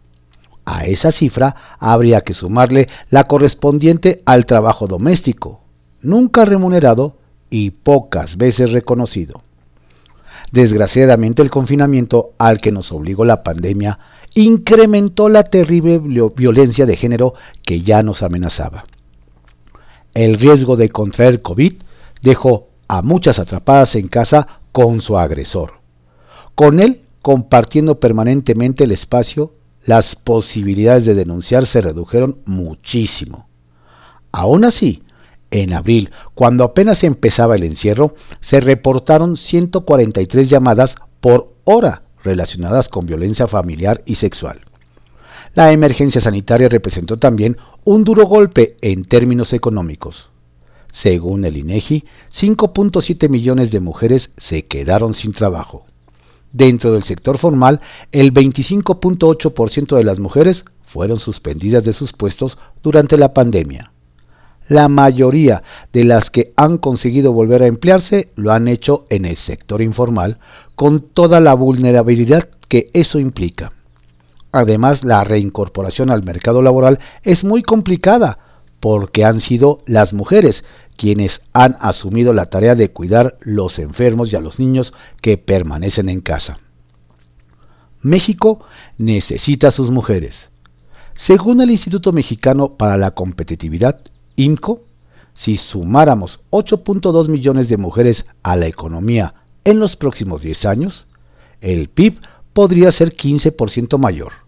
A 0.66 0.86
esa 0.86 1.12
cifra 1.12 1.56
habría 1.78 2.22
que 2.22 2.34
sumarle 2.34 2.90
la 3.12 3.26
correspondiente 3.26 4.24
al 4.26 4.48
trabajo 4.48 4.88
doméstico, 4.88 5.62
nunca 6.02 6.44
remunerado 6.44 7.18
y 7.52 7.70
pocas 7.70 8.36
veces 8.36 8.72
reconocido. 8.72 9.44
Desgraciadamente 10.52 11.44
el 11.44 11.52
confinamiento 11.52 12.32
al 12.40 12.62
que 12.62 12.72
nos 12.72 12.92
obligó 12.92 13.26
la 13.26 13.44
pandemia 13.44 14.00
incrementó 14.34 15.30
la 15.30 15.44
terrible 15.44 16.02
violencia 16.36 16.88
de 16.88 16.98
género 16.98 17.36
que 17.62 17.84
ya 17.84 18.02
nos 18.02 18.24
amenazaba. 18.24 18.86
El 20.16 20.40
riesgo 20.40 20.78
de 20.78 20.90
contraer 20.90 21.44
COVID 21.44 21.74
dejó 22.22 22.70
a 22.88 23.02
muchas 23.02 23.40
atrapadas 23.40 23.96
en 23.96 24.08
casa 24.08 24.62
con 24.72 25.02
su 25.02 25.18
agresor. 25.18 25.74
Con 26.56 26.80
él 26.80 27.02
compartiendo 27.22 28.00
permanentemente 28.00 28.84
el 28.84 28.92
espacio, 28.92 29.54
las 29.86 30.16
posibilidades 30.16 31.06
de 31.06 31.14
denunciar 31.14 31.66
se 31.66 31.82
redujeron 31.82 32.40
muchísimo. 32.46 33.48
Aún 34.32 34.66
así, 34.66 35.04
en 35.50 35.74
abril, 35.74 36.12
cuando 36.34 36.64
apenas 36.64 37.04
empezaba 37.04 37.56
el 37.56 37.64
encierro, 37.64 38.16
se 38.40 38.60
reportaron 38.60 39.38
143 39.38 40.50
llamadas 40.50 40.96
por 41.20 41.54
hora 41.66 42.04
relacionadas 42.24 42.90
con 42.90 43.06
violencia 43.06 43.48
familiar 43.48 44.02
y 44.06 44.16
sexual. 44.16 44.62
La 45.54 45.72
emergencia 45.72 46.22
sanitaria 46.22 46.70
representó 46.70 47.18
también 47.18 47.58
un 47.84 48.04
duro 48.04 48.26
golpe 48.26 48.78
en 48.82 49.04
términos 49.04 49.52
económicos. 49.54 50.31
Según 50.92 51.46
el 51.46 51.58
INEGI, 51.58 52.06
5.7 52.34 53.30
millones 53.30 53.72
de 53.72 53.80
mujeres 53.80 54.30
se 54.38 54.66
quedaron 54.66 55.14
sin 55.14 55.34
trabajo. 55.34 55.86
Dentro 56.54 56.94
del 56.94 57.04
sector 57.04 57.38
formal, 57.38 57.80
el 58.12 58.34
25.8% 58.34 59.96
de 59.96 60.04
las 60.04 60.20
mujeres 60.20 60.66
fueron 60.86 61.20
suspendidas 61.20 61.86
de 61.86 61.94
sus 61.94 62.12
puestos 62.12 62.58
durante 62.84 63.18
la 63.18 63.34
pandemia. 63.34 63.92
La 64.68 64.90
mayoría 64.90 65.64
de 65.92 66.04
las 66.04 66.30
que 66.30 66.54
han 66.56 66.78
conseguido 66.78 67.34
volver 67.34 67.64
a 67.64 67.68
emplearse 67.68 68.30
lo 68.36 68.52
han 68.52 68.68
hecho 68.68 69.06
en 69.10 69.26
el 69.26 69.38
sector 69.38 69.82
informal, 69.82 70.40
con 70.76 71.02
toda 71.02 71.40
la 71.40 71.54
vulnerabilidad 71.54 72.50
que 72.68 72.90
eso 72.94 73.20
implica. 73.20 73.74
Además, 74.52 75.04
la 75.04 75.24
reincorporación 75.24 76.10
al 76.10 76.24
mercado 76.24 76.62
laboral 76.62 77.00
es 77.24 77.44
muy 77.44 77.64
complicada, 77.64 78.40
porque 78.82 79.24
han 79.24 79.40
sido 79.40 79.80
las 79.86 80.12
mujeres 80.12 80.66
quienes 80.98 81.40
han 81.54 81.78
asumido 81.80 82.34
la 82.34 82.48
tarea 82.48 82.76
de 82.76 82.92
cuidar 82.92 83.38
los 83.40 83.80
enfermos 83.80 84.34
y 84.34 84.36
a 84.36 84.42
los 84.42 84.60
niños 84.60 84.94
que 85.22 85.38
permanecen 85.38 86.10
en 86.10 86.20
casa. 86.20 86.60
México 88.02 88.66
necesita 88.98 89.70
a 89.70 89.72
sus 89.72 89.92
mujeres. 89.92 90.50
Según 91.14 91.62
el 91.62 91.72
Instituto 91.72 92.12
Mexicano 92.12 92.76
para 92.76 92.98
la 92.98 93.12
Competitividad, 93.12 94.02
INCO, 94.36 94.82
si 95.34 95.58
sumáramos 95.58 96.42
8.2 96.50 97.30
millones 97.30 97.70
de 97.70 97.78
mujeres 97.78 98.26
a 98.44 98.56
la 98.56 98.66
economía 98.66 99.36
en 99.64 99.80
los 99.80 99.96
próximos 99.96 100.42
10 100.42 100.66
años, 100.66 101.06
el 101.62 101.90
PIB 101.90 102.20
podría 102.54 102.92
ser 102.92 103.16
15% 103.16 103.98
mayor. 103.98 104.41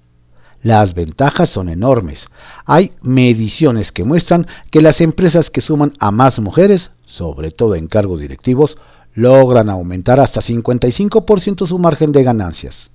Las 0.63 0.93
ventajas 0.93 1.49
son 1.49 1.67
enormes. 1.67 2.27
Hay 2.65 2.93
mediciones 3.01 3.91
que 3.91 4.05
muestran 4.05 4.47
que 4.71 4.81
las 4.81 5.01
empresas 5.01 5.49
que 5.49 5.59
suman 5.59 5.91
a 5.99 6.09
más 6.11 6.39
mujeres, 6.39 6.91
sobre 7.05 7.51
todo 7.51 7.75
en 7.75 7.87
cargos 7.87 8.21
directivos, 8.21 8.77
logran 9.13 9.69
aumentar 9.69 10.21
hasta 10.21 10.39
55% 10.39 11.67
su 11.67 11.77
margen 11.79 12.13
de 12.13 12.23
ganancias. 12.23 12.91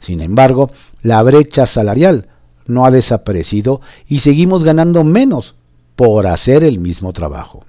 Sin 0.00 0.20
embargo, 0.20 0.70
la 1.02 1.20
brecha 1.24 1.66
salarial 1.66 2.28
no 2.66 2.86
ha 2.86 2.92
desaparecido 2.92 3.80
y 4.06 4.20
seguimos 4.20 4.62
ganando 4.62 5.02
menos 5.02 5.56
por 5.96 6.28
hacer 6.28 6.62
el 6.62 6.78
mismo 6.78 7.12
trabajo. 7.12 7.64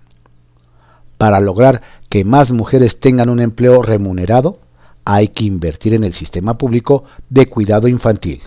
Para 1.18 1.40
lograr 1.40 1.82
que 2.10 2.24
más 2.24 2.52
mujeres 2.52 3.00
tengan 3.00 3.30
un 3.30 3.40
empleo 3.40 3.82
remunerado, 3.82 4.60
hay 5.04 5.30
que 5.30 5.46
invertir 5.46 5.96
en 5.96 6.04
el 6.04 6.14
sistema 6.14 6.60
público 6.60 7.06
de 7.30 7.48
cuidado 7.48 7.88
infantil. 7.88 8.44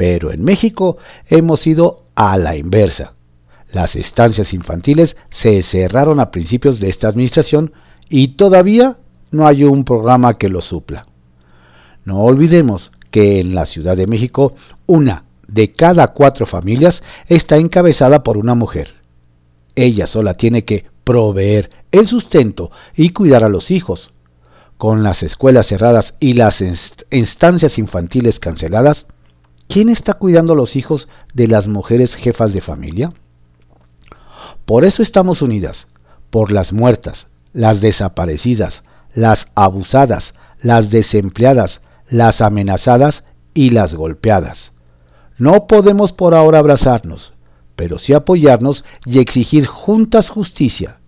Pero 0.00 0.32
en 0.32 0.42
México 0.42 0.96
hemos 1.28 1.66
ido 1.66 2.06
a 2.14 2.38
la 2.38 2.56
inversa. 2.56 3.12
Las 3.70 3.96
estancias 3.96 4.54
infantiles 4.54 5.14
se 5.28 5.62
cerraron 5.62 6.20
a 6.20 6.30
principios 6.30 6.80
de 6.80 6.88
esta 6.88 7.08
administración 7.08 7.74
y 8.08 8.28
todavía 8.28 8.96
no 9.30 9.46
hay 9.46 9.62
un 9.62 9.84
programa 9.84 10.38
que 10.38 10.48
lo 10.48 10.62
supla. 10.62 11.04
No 12.06 12.22
olvidemos 12.22 12.92
que 13.10 13.40
en 13.40 13.54
la 13.54 13.66
Ciudad 13.66 13.94
de 13.94 14.06
México 14.06 14.54
una 14.86 15.24
de 15.46 15.72
cada 15.72 16.06
cuatro 16.14 16.46
familias 16.46 17.02
está 17.28 17.58
encabezada 17.58 18.22
por 18.22 18.38
una 18.38 18.54
mujer. 18.54 18.94
Ella 19.74 20.06
sola 20.06 20.32
tiene 20.32 20.64
que 20.64 20.86
proveer 21.04 21.68
el 21.92 22.06
sustento 22.06 22.70
y 22.96 23.10
cuidar 23.10 23.44
a 23.44 23.50
los 23.50 23.70
hijos. 23.70 24.14
Con 24.78 25.02
las 25.02 25.22
escuelas 25.22 25.66
cerradas 25.66 26.14
y 26.20 26.32
las 26.32 26.62
estancias 27.10 27.76
infantiles 27.76 28.40
canceladas, 28.40 29.06
¿Quién 29.70 29.88
está 29.88 30.14
cuidando 30.14 30.54
a 30.54 30.56
los 30.56 30.74
hijos 30.74 31.06
de 31.32 31.46
las 31.46 31.68
mujeres 31.68 32.16
jefas 32.16 32.52
de 32.52 32.60
familia? 32.60 33.12
Por 34.64 34.84
eso 34.84 35.00
estamos 35.00 35.42
unidas, 35.42 35.86
por 36.30 36.50
las 36.50 36.72
muertas, 36.72 37.28
las 37.52 37.80
desaparecidas, 37.80 38.82
las 39.14 39.46
abusadas, 39.54 40.34
las 40.60 40.90
desempleadas, 40.90 41.82
las 42.08 42.40
amenazadas 42.40 43.22
y 43.54 43.70
las 43.70 43.94
golpeadas. 43.94 44.72
No 45.38 45.68
podemos 45.68 46.12
por 46.12 46.34
ahora 46.34 46.58
abrazarnos, 46.58 47.32
pero 47.76 48.00
sí 48.00 48.12
apoyarnos 48.12 48.84
y 49.06 49.20
exigir 49.20 49.66
juntas 49.66 50.30
justicia. 50.30 50.98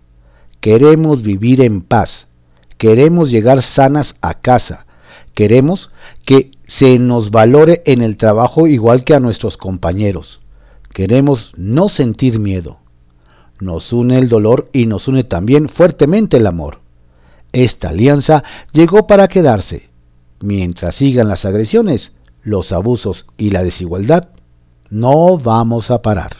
Queremos 0.61 1.21
vivir 1.21 1.59
en 1.59 1.81
paz, 1.81 2.27
queremos 2.77 3.29
llegar 3.29 3.61
sanas 3.61 4.15
a 4.21 4.35
casa, 4.35 4.85
queremos 5.33 5.89
que 6.23 6.51
se 6.65 6.97
nos 6.99 7.31
valore 7.31 7.83
en 7.85 8.01
el 8.01 8.17
trabajo 8.17 8.67
igual 8.67 9.03
que 9.03 9.13
a 9.13 9.19
nuestros 9.19 9.57
compañeros. 9.57 10.39
Queremos 10.93 11.51
no 11.57 11.89
sentir 11.89 12.39
miedo. 12.39 12.77
Nos 13.59 13.93
une 13.93 14.17
el 14.17 14.29
dolor 14.29 14.69
y 14.73 14.85
nos 14.85 15.07
une 15.07 15.23
también 15.23 15.69
fuertemente 15.69 16.37
el 16.37 16.47
amor. 16.47 16.79
Esta 17.51 17.89
alianza 17.89 18.43
llegó 18.71 19.07
para 19.07 19.27
quedarse. 19.27 19.89
Mientras 20.39 20.95
sigan 20.95 21.27
las 21.27 21.45
agresiones, 21.45 22.11
los 22.43 22.71
abusos 22.71 23.25
y 23.37 23.51
la 23.51 23.63
desigualdad, 23.63 24.29
no 24.89 25.37
vamos 25.37 25.91
a 25.91 26.01
parar. 26.01 26.37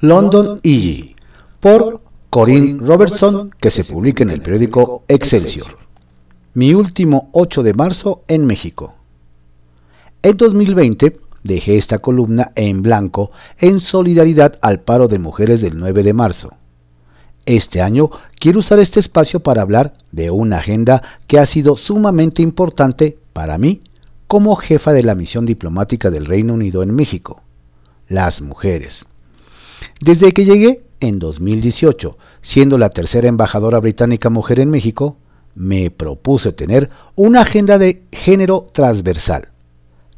London 0.00 0.60
E. 0.62 1.14
por 1.60 2.00
Corinne 2.30 2.80
Robertson, 2.80 3.50
que 3.60 3.70
se 3.70 3.84
publica 3.84 4.22
en 4.22 4.30
el 4.30 4.40
periódico 4.40 5.04
Excelsior 5.08 5.79
mi 6.60 6.74
último 6.74 7.30
8 7.32 7.62
de 7.62 7.72
marzo 7.72 8.22
en 8.28 8.44
México. 8.44 8.92
En 10.22 10.36
2020 10.36 11.18
dejé 11.42 11.78
esta 11.78 12.00
columna 12.00 12.52
en 12.54 12.82
blanco 12.82 13.30
en 13.56 13.80
solidaridad 13.80 14.58
al 14.60 14.80
paro 14.80 15.08
de 15.08 15.18
mujeres 15.18 15.62
del 15.62 15.78
9 15.78 16.02
de 16.02 16.12
marzo. 16.12 16.50
Este 17.46 17.80
año 17.80 18.10
quiero 18.38 18.58
usar 18.58 18.78
este 18.78 19.00
espacio 19.00 19.40
para 19.40 19.62
hablar 19.62 19.94
de 20.12 20.30
una 20.30 20.58
agenda 20.58 21.02
que 21.26 21.38
ha 21.38 21.46
sido 21.46 21.76
sumamente 21.76 22.42
importante 22.42 23.16
para 23.32 23.56
mí 23.56 23.80
como 24.26 24.54
jefa 24.56 24.92
de 24.92 25.02
la 25.02 25.14
misión 25.14 25.46
diplomática 25.46 26.10
del 26.10 26.26
Reino 26.26 26.52
Unido 26.52 26.82
en 26.82 26.94
México, 26.94 27.40
las 28.06 28.42
mujeres. 28.42 29.06
Desde 30.02 30.32
que 30.32 30.44
llegué 30.44 30.84
en 31.00 31.20
2018, 31.20 32.18
siendo 32.42 32.76
la 32.76 32.90
tercera 32.90 33.28
embajadora 33.28 33.80
británica 33.80 34.28
mujer 34.28 34.60
en 34.60 34.68
México, 34.68 35.16
me 35.54 35.90
propuse 35.90 36.52
tener 36.52 36.90
una 37.16 37.42
agenda 37.42 37.78
de 37.78 38.02
género 38.12 38.68
transversal. 38.72 39.48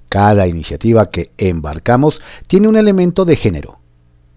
Cada 0.09 0.47
iniciativa 0.47 1.11
que 1.11 1.31
embarcamos 1.39 2.21
tiene 2.47 2.69
un 2.69 2.77
elemento 2.77 3.25
de 3.25 3.37
género. 3.37 3.79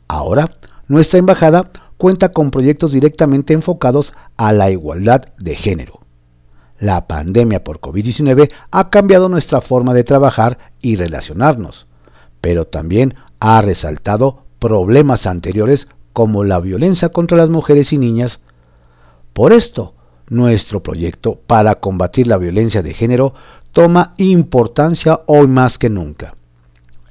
Ahora, 0.07 0.51
nuestra 0.87 1.19
embajada 1.19 1.71
cuenta 1.97 2.29
con 2.29 2.51
proyectos 2.51 2.91
directamente 2.91 3.53
enfocados 3.53 4.13
a 4.37 4.53
la 4.53 4.69
igualdad 4.69 5.23
de 5.37 5.55
género. 5.55 6.01
La 6.79 7.07
pandemia 7.07 7.63
por 7.63 7.79
COVID-19 7.79 8.51
ha 8.69 8.89
cambiado 8.89 9.29
nuestra 9.29 9.61
forma 9.61 9.93
de 9.93 10.03
trabajar 10.03 10.59
y 10.81 10.97
relacionarnos, 10.97 11.87
pero 12.41 12.67
también 12.67 13.15
ha 13.39 13.61
resaltado 13.61 14.43
problemas 14.59 15.25
anteriores 15.25 15.87
como 16.13 16.43
la 16.43 16.59
violencia 16.59 17.09
contra 17.09 17.37
las 17.37 17.49
mujeres 17.49 17.91
y 17.91 17.97
niñas. 17.97 18.39
Por 19.33 19.51
esto, 19.51 19.94
nuestro 20.29 20.81
proyecto 20.81 21.39
para 21.47 21.75
combatir 21.75 22.27
la 22.27 22.37
violencia 22.37 22.81
de 22.81 22.93
género 22.93 23.33
toma 23.71 24.13
importancia 24.17 25.21
hoy 25.25 25.47
más 25.47 25.77
que 25.77 25.89
nunca. 25.89 26.35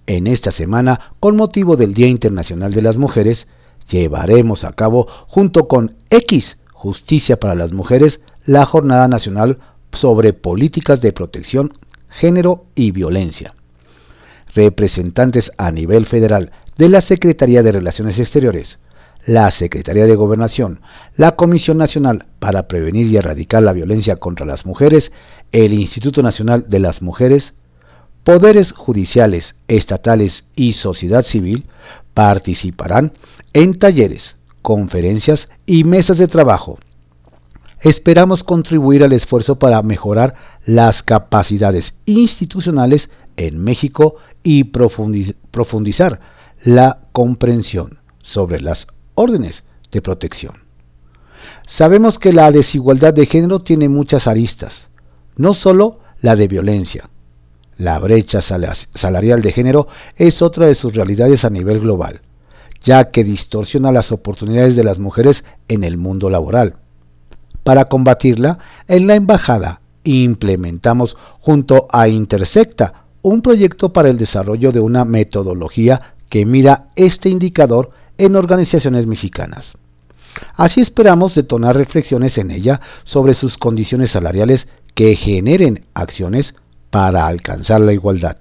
En 0.06 0.26
esta 0.26 0.50
semana, 0.50 1.14
con 1.20 1.36
motivo 1.36 1.76
del 1.76 1.94
Día 1.94 2.08
Internacional 2.08 2.72
de 2.72 2.82
las 2.82 2.98
Mujeres, 2.98 3.46
llevaremos 3.88 4.64
a 4.64 4.72
cabo 4.72 5.06
junto 5.26 5.68
con 5.68 5.94
X 6.10 6.58
Justicia 6.72 7.38
para 7.38 7.54
las 7.54 7.72
Mujeres 7.72 8.20
la 8.44 8.66
Jornada 8.66 9.08
Nacional 9.08 9.58
sobre 9.92 10.32
Políticas 10.32 11.00
de 11.00 11.12
Protección, 11.12 11.72
Género 12.08 12.66
y 12.74 12.90
Violencia. 12.90 13.54
Representantes 14.54 15.50
a 15.56 15.70
nivel 15.70 16.06
federal 16.06 16.52
de 16.76 16.88
la 16.88 17.00
Secretaría 17.00 17.62
de 17.62 17.72
Relaciones 17.72 18.18
Exteriores, 18.18 18.78
la 19.26 19.50
Secretaría 19.50 20.06
de 20.06 20.16
Gobernación, 20.16 20.80
la 21.16 21.36
Comisión 21.36 21.78
Nacional 21.78 22.26
para 22.38 22.68
Prevenir 22.68 23.06
y 23.06 23.16
Erradicar 23.16 23.62
la 23.62 23.72
Violencia 23.72 24.16
contra 24.16 24.44
las 24.46 24.66
Mujeres, 24.66 25.12
el 25.52 25.72
Instituto 25.72 26.22
Nacional 26.22 26.66
de 26.68 26.78
las 26.78 27.00
Mujeres, 27.00 27.54
poderes 28.22 28.72
judiciales, 28.72 29.54
estatales 29.68 30.44
y 30.56 30.74
sociedad 30.74 31.24
civil 31.24 31.66
participarán 32.14 33.12
en 33.52 33.78
talleres, 33.78 34.36
conferencias 34.62 35.48
y 35.66 35.84
mesas 35.84 36.18
de 36.18 36.28
trabajo. 36.28 36.78
Esperamos 37.80 38.44
contribuir 38.44 39.04
al 39.04 39.12
esfuerzo 39.12 39.58
para 39.58 39.82
mejorar 39.82 40.34
las 40.64 41.02
capacidades 41.02 41.94
institucionales 42.06 43.10
en 43.36 43.62
México 43.62 44.16
y 44.42 44.64
profundizar 44.64 46.20
la 46.62 47.00
comprensión 47.12 47.98
sobre 48.22 48.60
las 48.60 48.86
órdenes 49.14 49.64
de 49.90 50.02
protección. 50.02 50.64
Sabemos 51.66 52.18
que 52.18 52.32
la 52.32 52.50
desigualdad 52.50 53.14
de 53.14 53.26
género 53.26 53.60
tiene 53.60 53.88
muchas 53.88 54.26
aristas, 54.26 54.88
no 55.36 55.54
solo 55.54 56.00
la 56.20 56.36
de 56.36 56.48
violencia. 56.48 57.10
La 57.76 57.98
brecha 57.98 58.40
salarial 58.40 59.42
de 59.42 59.52
género 59.52 59.88
es 60.16 60.42
otra 60.42 60.66
de 60.66 60.74
sus 60.74 60.94
realidades 60.94 61.44
a 61.44 61.50
nivel 61.50 61.80
global, 61.80 62.20
ya 62.84 63.10
que 63.10 63.24
distorsiona 63.24 63.90
las 63.90 64.12
oportunidades 64.12 64.76
de 64.76 64.84
las 64.84 64.98
mujeres 64.98 65.44
en 65.68 65.84
el 65.84 65.96
mundo 65.96 66.30
laboral. 66.30 66.76
Para 67.62 67.86
combatirla, 67.86 68.58
en 68.86 69.06
la 69.06 69.14
embajada 69.14 69.80
implementamos 70.04 71.16
junto 71.40 71.88
a 71.90 72.08
Intersecta 72.08 73.04
un 73.22 73.40
proyecto 73.40 73.92
para 73.92 74.10
el 74.10 74.18
desarrollo 74.18 74.70
de 74.70 74.80
una 74.80 75.06
metodología 75.06 76.14
que 76.28 76.44
mira 76.44 76.90
este 76.94 77.30
indicador 77.30 77.90
en 78.18 78.36
organizaciones 78.36 79.06
mexicanas. 79.06 79.74
Así 80.54 80.80
esperamos 80.80 81.34
detonar 81.34 81.76
reflexiones 81.76 82.38
en 82.38 82.50
ella 82.50 82.80
sobre 83.04 83.34
sus 83.34 83.58
condiciones 83.58 84.12
salariales 84.12 84.68
que 84.94 85.16
generen 85.16 85.86
acciones 85.94 86.54
para 86.90 87.26
alcanzar 87.26 87.80
la 87.80 87.92
igualdad. 87.92 88.38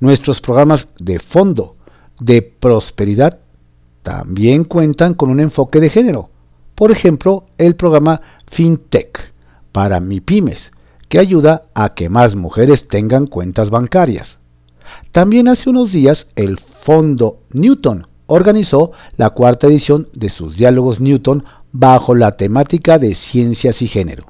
Nuestros 0.00 0.40
programas 0.40 0.88
de 0.98 1.18
fondo 1.18 1.76
de 2.20 2.42
prosperidad 2.42 3.40
también 4.02 4.64
cuentan 4.64 5.14
con 5.14 5.30
un 5.30 5.40
enfoque 5.40 5.80
de 5.80 5.90
género. 5.90 6.30
Por 6.74 6.90
ejemplo, 6.90 7.46
el 7.58 7.74
programa 7.76 8.20
FinTech 8.48 9.32
para 9.72 10.00
MIPIMES, 10.00 10.70
que 11.08 11.18
ayuda 11.18 11.62
a 11.74 11.94
que 11.94 12.08
más 12.08 12.34
mujeres 12.34 12.88
tengan 12.88 13.26
cuentas 13.26 13.70
bancarias. 13.70 14.38
También 15.12 15.48
hace 15.48 15.70
unos 15.70 15.92
días 15.92 16.28
el 16.36 16.58
Fondo 16.58 17.40
Newton 17.50 18.06
organizó 18.26 18.92
la 19.16 19.30
cuarta 19.30 19.66
edición 19.66 20.08
de 20.12 20.30
sus 20.30 20.56
diálogos 20.56 21.00
Newton 21.00 21.44
bajo 21.72 22.14
la 22.14 22.32
temática 22.32 22.98
de 22.98 23.14
ciencias 23.14 23.82
y 23.82 23.88
género. 23.88 24.26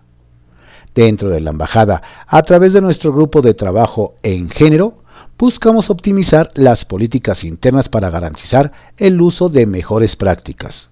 Dentro 0.94 1.28
de 1.28 1.40
la 1.40 1.50
embajada, 1.50 2.02
a 2.26 2.42
través 2.42 2.72
de 2.72 2.80
nuestro 2.80 3.12
grupo 3.12 3.42
de 3.42 3.54
trabajo 3.54 4.14
en 4.22 4.48
género, 4.48 4.94
buscamos 5.38 5.90
optimizar 5.90 6.50
las 6.54 6.84
políticas 6.84 7.44
internas 7.44 7.88
para 7.88 8.10
garantizar 8.10 8.72
el 8.96 9.20
uso 9.20 9.48
de 9.48 9.66
mejores 9.66 10.16
prácticas, 10.16 10.88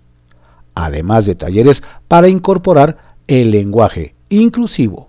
además 0.74 1.24
de 1.24 1.34
talleres 1.34 1.82
para 2.08 2.28
incorporar 2.28 2.98
el 3.26 3.50
lenguaje 3.50 4.14
inclusivo, 4.28 5.08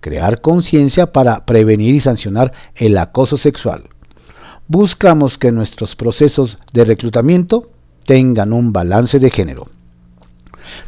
crear 0.00 0.40
conciencia 0.40 1.12
para 1.12 1.46
prevenir 1.46 1.94
y 1.94 2.00
sancionar 2.00 2.52
el 2.74 2.98
acoso 2.98 3.38
sexual, 3.38 3.84
buscamos 4.68 5.38
que 5.38 5.52
nuestros 5.52 5.96
procesos 5.96 6.58
de 6.72 6.84
reclutamiento 6.84 7.70
tengan 8.04 8.52
un 8.52 8.72
balance 8.72 9.18
de 9.18 9.30
género. 9.30 9.68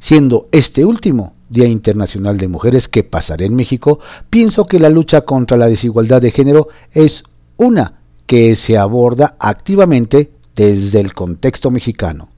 Siendo 0.01 0.49
este 0.53 0.85
último 0.85 1.35
Día 1.49 1.67
Internacional 1.67 2.37
de 2.37 2.49
Mujeres 2.49 2.89
que 2.89 3.05
pasaré 3.05 3.47
en 3.47 3.55
México, 3.55 4.01
pienso 4.29 4.67
que 4.67 4.81
la 4.81 4.91
lucha 4.91 5.23
contra 5.23 5.57
la 5.57 5.67
desigualdad 5.67 6.21
de 6.21 6.31
género 6.31 6.69
es 6.93 7.25
una 7.57 8.01
que 8.27 8.55
se 8.57 8.77
aborda 8.77 9.37
activamente 9.39 10.31
desde 10.55 11.01
el 11.01 11.15
contexto 11.15 11.71
mexicano, 11.71 12.29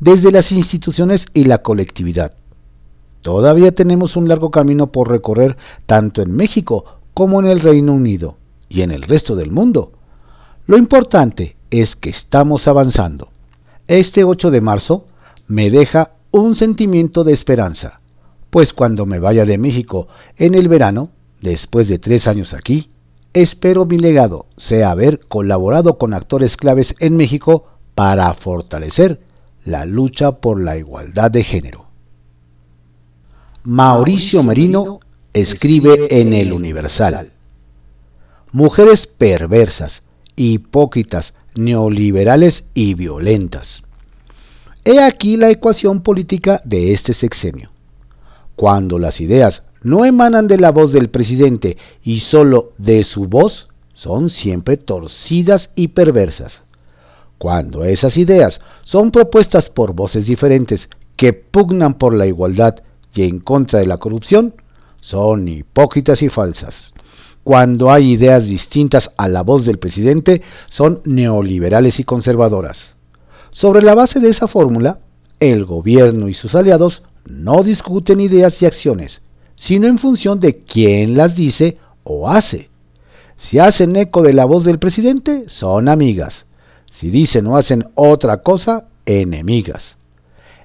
desde 0.00 0.32
las 0.32 0.52
instituciones 0.52 1.26
y 1.34 1.44
la 1.44 1.58
colectividad. 1.58 2.34
Todavía 3.20 3.72
tenemos 3.72 4.16
un 4.16 4.28
largo 4.28 4.50
camino 4.50 4.92
por 4.92 5.10
recorrer 5.10 5.56
tanto 5.84 6.22
en 6.22 6.32
México 6.32 7.00
como 7.12 7.40
en 7.40 7.46
el 7.46 7.60
Reino 7.60 7.92
Unido 7.92 8.36
y 8.68 8.82
en 8.82 8.92
el 8.92 9.02
resto 9.02 9.34
del 9.34 9.50
mundo 9.50 9.95
lo 10.66 10.76
importante 10.76 11.56
es 11.70 11.94
que 11.96 12.10
estamos 12.10 12.66
avanzando. 12.66 13.28
Este 13.86 14.24
8 14.24 14.50
de 14.50 14.60
marzo 14.60 15.06
me 15.46 15.70
deja 15.70 16.10
un 16.32 16.54
sentimiento 16.56 17.22
de 17.22 17.32
esperanza, 17.32 18.00
pues 18.50 18.72
cuando 18.72 19.06
me 19.06 19.20
vaya 19.20 19.44
de 19.44 19.58
México 19.58 20.08
en 20.36 20.54
el 20.54 20.68
verano, 20.68 21.10
después 21.40 21.88
de 21.88 21.98
tres 21.98 22.26
años 22.26 22.52
aquí, 22.52 22.90
espero 23.32 23.84
mi 23.84 23.98
legado 23.98 24.46
sea 24.56 24.90
haber 24.90 25.20
colaborado 25.20 25.98
con 25.98 26.14
actores 26.14 26.56
claves 26.56 26.96
en 26.98 27.16
México 27.16 27.66
para 27.94 28.32
fortalecer 28.34 29.20
la 29.64 29.84
lucha 29.84 30.32
por 30.32 30.60
la 30.60 30.76
igualdad 30.76 31.30
de 31.30 31.44
género. 31.44 31.86
Mauricio 33.62 34.42
Merino 34.42 35.00
escribe 35.32 36.20
en 36.20 36.32
el 36.32 36.52
Universal. 36.52 37.32
Mujeres 38.52 39.06
perversas 39.06 40.02
hipócritas, 40.36 41.34
neoliberales 41.54 42.64
y 42.74 42.94
violentas. 42.94 43.82
He 44.84 45.02
aquí 45.02 45.36
la 45.36 45.50
ecuación 45.50 46.02
política 46.02 46.60
de 46.64 46.92
este 46.92 47.14
sexenio. 47.14 47.70
Cuando 48.54 48.98
las 48.98 49.20
ideas 49.20 49.62
no 49.82 50.04
emanan 50.04 50.46
de 50.46 50.58
la 50.58 50.70
voz 50.70 50.92
del 50.92 51.10
presidente 51.10 51.76
y 52.02 52.20
sólo 52.20 52.72
de 52.78 53.02
su 53.04 53.24
voz, 53.26 53.68
son 53.94 54.30
siempre 54.30 54.76
torcidas 54.76 55.70
y 55.74 55.88
perversas. 55.88 56.62
Cuando 57.38 57.84
esas 57.84 58.16
ideas 58.16 58.60
son 58.82 59.10
propuestas 59.10 59.70
por 59.70 59.92
voces 59.92 60.26
diferentes 60.26 60.88
que 61.16 61.32
pugnan 61.32 61.94
por 61.94 62.14
la 62.14 62.26
igualdad 62.26 62.76
y 63.14 63.24
en 63.24 63.40
contra 63.40 63.80
de 63.80 63.86
la 63.86 63.98
corrupción, 63.98 64.54
son 65.00 65.48
hipócritas 65.48 66.22
y 66.22 66.28
falsas 66.28 66.92
cuando 67.46 67.92
hay 67.92 68.10
ideas 68.10 68.48
distintas 68.48 69.12
a 69.16 69.28
la 69.28 69.44
voz 69.44 69.64
del 69.64 69.78
presidente, 69.78 70.42
son 70.68 71.00
neoliberales 71.04 72.00
y 72.00 72.02
conservadoras. 72.02 72.96
Sobre 73.52 73.82
la 73.82 73.94
base 73.94 74.18
de 74.18 74.30
esa 74.30 74.48
fórmula, 74.48 74.98
el 75.38 75.64
gobierno 75.64 76.26
y 76.26 76.34
sus 76.34 76.56
aliados 76.56 77.04
no 77.24 77.62
discuten 77.62 78.18
ideas 78.18 78.60
y 78.60 78.66
acciones, 78.66 79.22
sino 79.54 79.86
en 79.86 79.98
función 79.98 80.40
de 80.40 80.64
quién 80.64 81.16
las 81.16 81.36
dice 81.36 81.78
o 82.02 82.28
hace. 82.28 82.68
Si 83.36 83.60
hacen 83.60 83.94
eco 83.94 84.22
de 84.22 84.32
la 84.32 84.44
voz 84.44 84.64
del 84.64 84.80
presidente, 84.80 85.44
son 85.46 85.88
amigas. 85.88 86.46
Si 86.90 87.10
dicen 87.10 87.46
o 87.46 87.56
hacen 87.56 87.86
otra 87.94 88.38
cosa, 88.38 88.86
enemigas. 89.04 89.98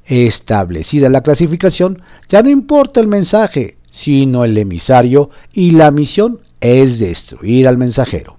Establecida 0.03 1.09
la 1.09 1.21
clasificación, 1.21 2.01
ya 2.27 2.41
no 2.41 2.49
importa 2.49 2.99
el 2.99 3.07
mensaje, 3.07 3.77
sino 3.91 4.43
el 4.45 4.57
emisario 4.57 5.29
y 5.53 5.71
la 5.71 5.91
misión 5.91 6.39
es 6.61 6.99
destruir 6.99 7.67
al 7.67 7.77
mensajero. 7.77 8.37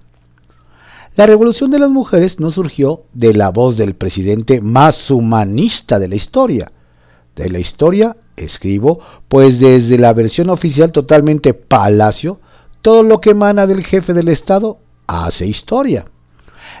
La 1.15 1.27
revolución 1.27 1.69
de 1.69 1.77
las 1.77 1.91
mujeres 1.91 2.39
no 2.39 2.49
surgió 2.49 3.03
de 3.13 3.35
la 3.35 3.49
voz 3.49 3.77
del 3.77 3.93
presidente 3.93 4.61
más 4.61 5.11
humanista 5.11 5.99
de 5.99 6.07
la 6.07 6.15
historia. 6.15 6.71
De 7.35 7.49
la 7.49 7.59
historia 7.59 8.17
escribo, 8.35 8.99
pues 9.27 9.59
desde 9.59 9.99
la 9.99 10.13
versión 10.13 10.49
oficial 10.49 10.91
totalmente 10.91 11.53
palacio, 11.53 12.39
todo 12.81 13.03
lo 13.03 13.21
que 13.21 13.31
emana 13.31 13.67
del 13.67 13.83
jefe 13.83 14.13
del 14.13 14.27
Estado 14.27 14.79
hace 15.05 15.45
historia. 15.45 16.05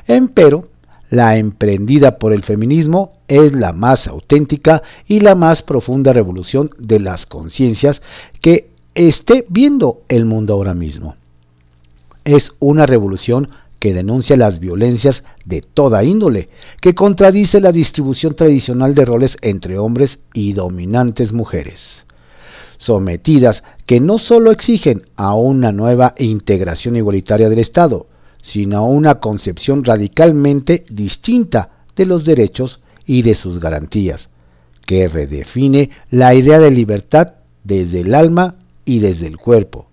Empero, 0.07 0.69
la 1.11 1.37
emprendida 1.37 2.17
por 2.17 2.33
el 2.33 2.43
feminismo 2.43 3.13
es 3.27 3.53
la 3.53 3.71
más 3.71 4.07
auténtica 4.07 4.81
y 5.05 5.19
la 5.19 5.35
más 5.35 5.61
profunda 5.61 6.11
revolución 6.11 6.71
de 6.79 6.99
las 6.99 7.27
conciencias 7.27 8.01
que 8.41 8.71
esté 8.95 9.45
viendo 9.47 10.01
el 10.07 10.25
mundo 10.25 10.53
ahora 10.53 10.73
mismo 10.73 11.17
es 12.25 12.53
una 12.59 12.85
revolución 12.85 13.49
que 13.79 13.93
denuncia 13.93 14.37
las 14.37 14.59
violencias 14.59 15.25
de 15.43 15.61
toda 15.61 16.05
índole, 16.05 16.47
que 16.79 16.95
contradice 16.95 17.59
la 17.59 17.73
distribución 17.73 18.33
tradicional 18.33 18.95
de 18.95 19.03
roles 19.03 19.37
entre 19.41 19.77
hombres 19.77 20.19
y 20.33 20.53
dominantes 20.53 21.33
mujeres, 21.33 22.05
sometidas 22.77 23.63
que 23.85 23.99
no 23.99 24.19
solo 24.19 24.51
exigen 24.51 25.03
a 25.17 25.35
una 25.35 25.73
nueva 25.73 26.15
integración 26.17 26.95
igualitaria 26.95 27.49
del 27.49 27.59
Estado, 27.59 28.07
sino 28.41 28.77
a 28.77 28.81
una 28.83 29.15
concepción 29.15 29.83
radicalmente 29.83 30.85
distinta 30.89 31.71
de 31.97 32.05
los 32.05 32.23
derechos 32.23 32.79
y 33.05 33.23
de 33.23 33.35
sus 33.35 33.59
garantías, 33.59 34.29
que 34.85 35.09
redefine 35.09 35.89
la 36.09 36.33
idea 36.35 36.59
de 36.59 36.71
libertad 36.71 37.33
desde 37.65 37.99
el 37.99 38.15
alma 38.15 38.55
y 38.85 38.99
desde 38.99 39.27
el 39.27 39.37
cuerpo 39.37 39.87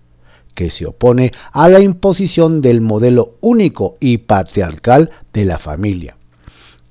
que 0.55 0.69
se 0.69 0.85
opone 0.85 1.31
a 1.51 1.69
la 1.69 1.79
imposición 1.79 2.61
del 2.61 2.81
modelo 2.81 3.35
único 3.41 3.97
y 3.99 4.19
patriarcal 4.19 5.11
de 5.33 5.45
la 5.45 5.57
familia, 5.57 6.17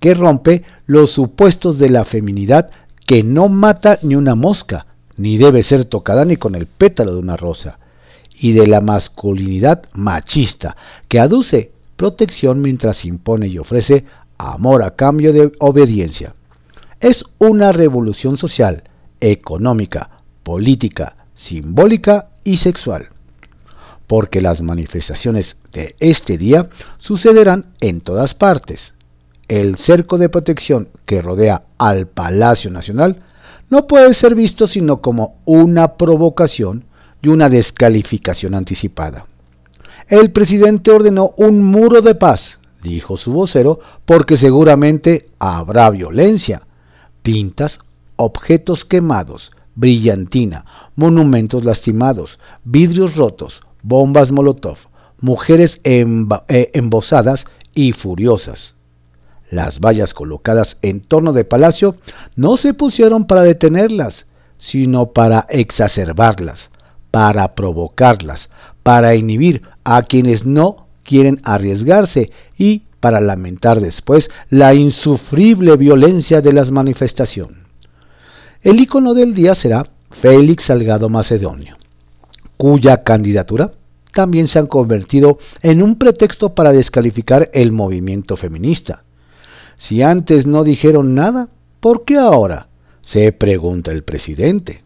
que 0.00 0.14
rompe 0.14 0.62
los 0.86 1.10
supuestos 1.10 1.78
de 1.78 1.90
la 1.90 2.04
feminidad 2.04 2.70
que 3.06 3.22
no 3.22 3.48
mata 3.48 3.98
ni 4.02 4.14
una 4.14 4.34
mosca, 4.34 4.86
ni 5.16 5.36
debe 5.36 5.62
ser 5.62 5.84
tocada 5.84 6.24
ni 6.24 6.36
con 6.36 6.54
el 6.54 6.66
pétalo 6.66 7.12
de 7.12 7.18
una 7.18 7.36
rosa, 7.36 7.78
y 8.40 8.52
de 8.52 8.66
la 8.66 8.80
masculinidad 8.80 9.84
machista, 9.92 10.76
que 11.08 11.20
aduce 11.20 11.72
protección 11.96 12.62
mientras 12.62 13.04
impone 13.04 13.48
y 13.48 13.58
ofrece 13.58 14.04
amor 14.38 14.82
a 14.82 14.96
cambio 14.96 15.32
de 15.32 15.52
obediencia. 15.58 16.34
Es 17.00 17.24
una 17.38 17.72
revolución 17.72 18.36
social, 18.38 18.84
económica, 19.20 20.22
política, 20.42 21.16
simbólica 21.34 22.28
y 22.44 22.56
sexual. 22.56 23.08
Porque 24.10 24.40
las 24.40 24.60
manifestaciones 24.60 25.54
de 25.70 25.94
este 26.00 26.36
día 26.36 26.68
sucederán 26.98 27.66
en 27.80 28.00
todas 28.00 28.34
partes. 28.34 28.92
El 29.46 29.76
cerco 29.76 30.18
de 30.18 30.28
protección 30.28 30.88
que 31.06 31.22
rodea 31.22 31.62
al 31.78 32.08
Palacio 32.08 32.72
Nacional 32.72 33.22
no 33.68 33.86
puede 33.86 34.12
ser 34.14 34.34
visto 34.34 34.66
sino 34.66 35.00
como 35.00 35.36
una 35.44 35.94
provocación 35.94 36.86
y 37.22 37.28
una 37.28 37.48
descalificación 37.48 38.56
anticipada. 38.56 39.26
El 40.08 40.32
presidente 40.32 40.90
ordenó 40.90 41.32
un 41.36 41.62
muro 41.62 42.00
de 42.00 42.16
paz, 42.16 42.58
dijo 42.82 43.16
su 43.16 43.32
vocero, 43.32 43.78
porque 44.06 44.36
seguramente 44.36 45.28
habrá 45.38 45.88
violencia, 45.88 46.62
pintas, 47.22 47.78
objetos 48.16 48.84
quemados, 48.84 49.52
brillantina, 49.76 50.64
monumentos 50.96 51.64
lastimados, 51.64 52.40
vidrios 52.64 53.14
rotos, 53.14 53.62
bombas 53.82 54.32
Molotov, 54.32 54.78
mujeres 55.20 55.80
eh, 55.84 56.04
embosadas 56.74 57.44
y 57.74 57.92
furiosas. 57.92 58.74
Las 59.50 59.80
vallas 59.80 60.14
colocadas 60.14 60.76
en 60.82 61.00
torno 61.00 61.32
del 61.32 61.46
palacio 61.46 61.96
no 62.36 62.56
se 62.56 62.72
pusieron 62.72 63.26
para 63.26 63.42
detenerlas, 63.42 64.26
sino 64.58 65.12
para 65.12 65.46
exacerbarlas, 65.48 66.70
para 67.10 67.54
provocarlas, 67.54 68.48
para 68.82 69.14
inhibir 69.14 69.62
a 69.84 70.02
quienes 70.02 70.46
no 70.46 70.86
quieren 71.02 71.40
arriesgarse 71.42 72.30
y 72.56 72.82
para 73.00 73.20
lamentar 73.20 73.80
después 73.80 74.30
la 74.50 74.74
insufrible 74.74 75.76
violencia 75.76 76.40
de 76.40 76.52
las 76.52 76.70
manifestaciones. 76.70 77.58
El 78.62 78.78
icono 78.78 79.14
del 79.14 79.34
día 79.34 79.54
será 79.54 79.86
Félix 80.10 80.64
Salgado 80.64 81.08
Macedonio, 81.08 81.78
cuya 82.60 83.04
candidatura 83.04 83.72
también 84.12 84.46
se 84.46 84.58
ha 84.58 84.66
convertido 84.66 85.38
en 85.62 85.82
un 85.82 85.96
pretexto 85.96 86.54
para 86.54 86.72
descalificar 86.72 87.48
el 87.54 87.72
movimiento 87.72 88.36
feminista. 88.36 89.02
Si 89.78 90.02
antes 90.02 90.46
no 90.46 90.62
dijeron 90.62 91.14
nada, 91.14 91.48
¿por 91.80 92.04
qué 92.04 92.18
ahora? 92.18 92.68
se 93.00 93.32
pregunta 93.32 93.92
el 93.92 94.04
presidente. 94.04 94.82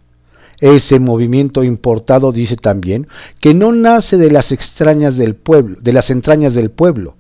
Ese 0.61 1.01
movimiento 1.01 1.65
importado 1.65 2.31
dice 2.31 2.55
también 2.55 3.09
que 3.41 3.55
no 3.55 3.73
nace 3.73 4.19
de 4.19 4.31
las 4.31 4.53
extrañas 4.53 5.17
del 5.17 5.35
pueblo, 5.35 5.77
de 5.81 5.93
las 5.93 6.11
entrañas 6.11 6.55
del 6.55 6.71
pueblo, 6.71 7.17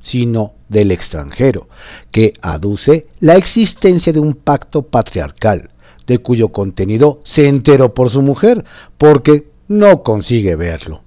sino 0.00 0.52
del 0.68 0.92
extranjero, 0.92 1.66
que 2.12 2.34
aduce 2.42 3.08
la 3.18 3.34
existencia 3.34 4.12
de 4.12 4.20
un 4.20 4.34
pacto 4.34 4.82
patriarcal, 4.82 5.70
de 6.08 6.18
cuyo 6.18 6.48
contenido 6.48 7.20
se 7.22 7.46
enteró 7.46 7.94
por 7.94 8.10
su 8.10 8.22
mujer, 8.22 8.64
porque 8.96 9.46
no 9.68 10.02
consigue 10.02 10.56
verlo. 10.56 11.02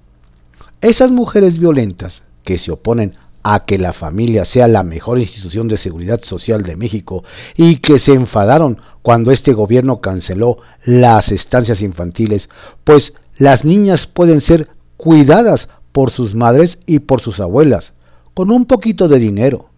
Esas 0.80 1.10
mujeres 1.10 1.58
violentas 1.58 2.22
que 2.44 2.56
se 2.56 2.72
oponen 2.72 3.14
a 3.42 3.64
que 3.64 3.76
la 3.76 3.92
familia 3.92 4.44
sea 4.44 4.68
la 4.68 4.84
mejor 4.84 5.18
institución 5.18 5.66
de 5.68 5.76
seguridad 5.76 6.22
social 6.22 6.62
de 6.62 6.76
México 6.76 7.24
y 7.56 7.76
que 7.76 7.98
se 7.98 8.12
enfadaron 8.12 8.80
cuando 9.02 9.32
este 9.32 9.52
gobierno 9.52 10.00
canceló 10.00 10.58
las 10.84 11.32
estancias 11.32 11.82
infantiles, 11.82 12.48
pues 12.84 13.12
las 13.36 13.64
niñas 13.64 14.06
pueden 14.06 14.40
ser 14.40 14.68
cuidadas 14.96 15.68
por 15.90 16.12
sus 16.12 16.36
madres 16.36 16.78
y 16.86 17.00
por 17.00 17.20
sus 17.20 17.40
abuelas, 17.40 17.92
con 18.34 18.52
un 18.52 18.66
poquito 18.66 19.08
de 19.08 19.18
dinero. 19.18 19.71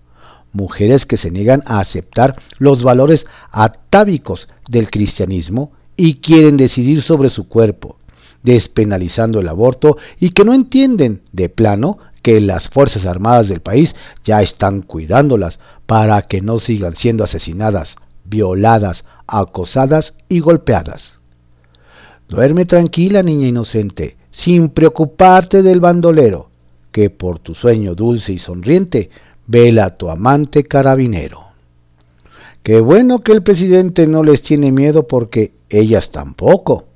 Mujeres 0.55 1.05
que 1.05 1.17
se 1.17 1.33
niegan 1.33 1.65
a 1.67 1.81
aceptar 1.81 2.37
los 2.59 2.85
valores 2.85 3.27
atávicos 3.51 4.49
del 4.69 4.89
cristianismo 4.89 5.73
y 5.97 6.15
quieren 6.21 6.57
decidir 6.57 7.03
sobre 7.03 7.29
su 7.29 7.49
cuerpo, 7.49 7.99
despenalizando 8.45 9.41
el 9.41 9.49
aborto 9.49 9.97
y 10.21 10.31
que 10.31 10.45
no 10.45 10.55
entienden 10.55 11.23
de 11.33 11.49
plano 11.49 11.99
que 12.23 12.41
las 12.41 12.69
Fuerzas 12.69 13.05
Armadas 13.05 13.49
del 13.49 13.61
país 13.61 13.97
ya 14.25 14.43
están 14.43 14.83
cuidándolas 14.83 15.59
para 15.87 16.23
que 16.23 16.41
no 16.41 16.61
sigan 16.61 16.95
siendo 16.95 17.25
asesinadas, 17.25 17.97
violadas, 18.25 19.05
acosadas 19.27 20.15
y 20.29 20.39
golpeadas. 20.39 21.19
Duerme 22.29 22.65
tranquila, 22.65 23.25
niña 23.25 23.49
inocente, 23.49 24.17
sin 24.31 24.69
preocuparte 24.69 25.63
del 25.63 25.81
bandolero, 25.81 26.49
que 26.93 27.11
por 27.11 27.41
tu 27.41 27.55
sueño 27.55 27.97
dulce 27.97 28.33
y 28.33 28.39
sonriente 28.39 29.11
vela 29.47 29.87
a 29.87 29.97
tu 29.97 30.11
amante 30.11 30.65
carabinero. 30.65 31.45
Qué 32.63 32.81
bueno 32.81 33.21
que 33.21 33.33
el 33.33 33.43
presidente 33.43 34.07
no 34.07 34.23
les 34.23 34.43
tiene 34.43 34.73
miedo 34.73 35.07
porque 35.07 35.53
ellas 35.69 36.11
tampoco. 36.11 36.87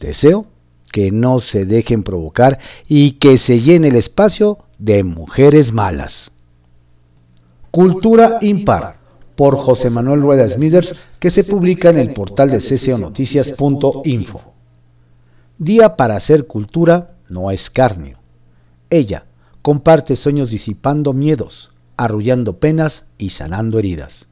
Deseo 0.00 0.46
que 0.90 1.10
no 1.10 1.40
se 1.40 1.64
dejen 1.64 2.02
provocar 2.02 2.58
y 2.88 3.12
que 3.12 3.38
se 3.38 3.60
llene 3.60 3.88
el 3.88 3.96
espacio 3.96 4.58
de 4.78 5.04
mujeres 5.04 5.72
malas. 5.72 6.30
Cultura 7.70 8.38
Impar 8.40 8.96
por 9.36 9.58
José 9.58 9.90
Manuel 9.90 10.22
Rueda 10.22 10.48
Smithers 10.48 10.94
que 11.18 11.30
se 11.30 11.44
publica 11.44 11.90
en 11.90 11.98
el 11.98 12.14
portal 12.14 12.50
de 12.50 12.58
cconoticias.info. 12.58 14.40
Día 15.58 15.96
para 15.96 16.16
hacer 16.16 16.46
cultura 16.46 17.16
no 17.28 17.50
es 17.50 17.62
escarnio. 17.62 18.18
Ella 18.90 19.26
comparte 19.62 20.16
sueños 20.16 20.50
disipando 20.50 21.12
miedos, 21.12 21.70
arrullando 21.96 22.58
penas 22.58 23.04
y 23.18 23.30
sanando 23.30 23.78
heridas. 23.78 24.26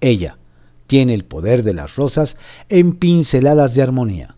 Ella 0.00 0.38
tiene 0.86 1.14
el 1.14 1.24
poder 1.24 1.62
de 1.62 1.74
las 1.74 1.96
rosas 1.96 2.36
en 2.68 2.94
pinceladas 2.94 3.74
de 3.74 3.82
armonía. 3.82 4.36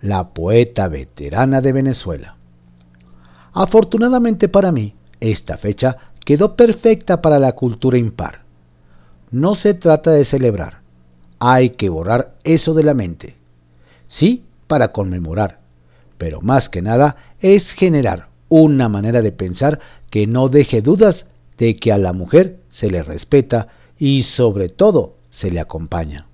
La 0.00 0.30
poeta 0.30 0.88
veterana 0.88 1.60
de 1.60 1.72
Venezuela. 1.72 2.36
Afortunadamente 3.52 4.48
para 4.48 4.72
mí, 4.72 4.94
esta 5.20 5.56
fecha 5.56 5.98
quedó 6.24 6.56
perfecta 6.56 7.20
para 7.22 7.38
la 7.38 7.52
cultura 7.52 7.98
impar. 7.98 8.42
No 9.30 9.54
se 9.54 9.74
trata 9.74 10.10
de 10.10 10.24
celebrar, 10.24 10.80
hay 11.38 11.70
que 11.70 11.88
borrar 11.88 12.34
eso 12.44 12.74
de 12.74 12.82
la 12.82 12.94
mente. 12.94 13.36
Sí, 14.08 14.44
para 14.66 14.92
conmemorar, 14.92 15.60
pero 16.18 16.40
más 16.40 16.68
que 16.68 16.82
nada 16.82 17.16
es 17.40 17.72
generar 17.72 18.28
una 18.48 18.88
manera 18.88 19.22
de 19.22 19.32
pensar 19.32 19.80
que 20.10 20.26
no 20.26 20.48
deje 20.48 20.82
dudas 20.82 21.26
de 21.58 21.76
que 21.76 21.92
a 21.92 21.98
la 21.98 22.12
mujer 22.12 22.60
se 22.70 22.90
le 22.90 23.02
respeta 23.02 23.68
y 23.98 24.24
sobre 24.24 24.68
todo 24.68 25.16
se 25.30 25.50
le 25.50 25.60
acompaña. 25.60 26.26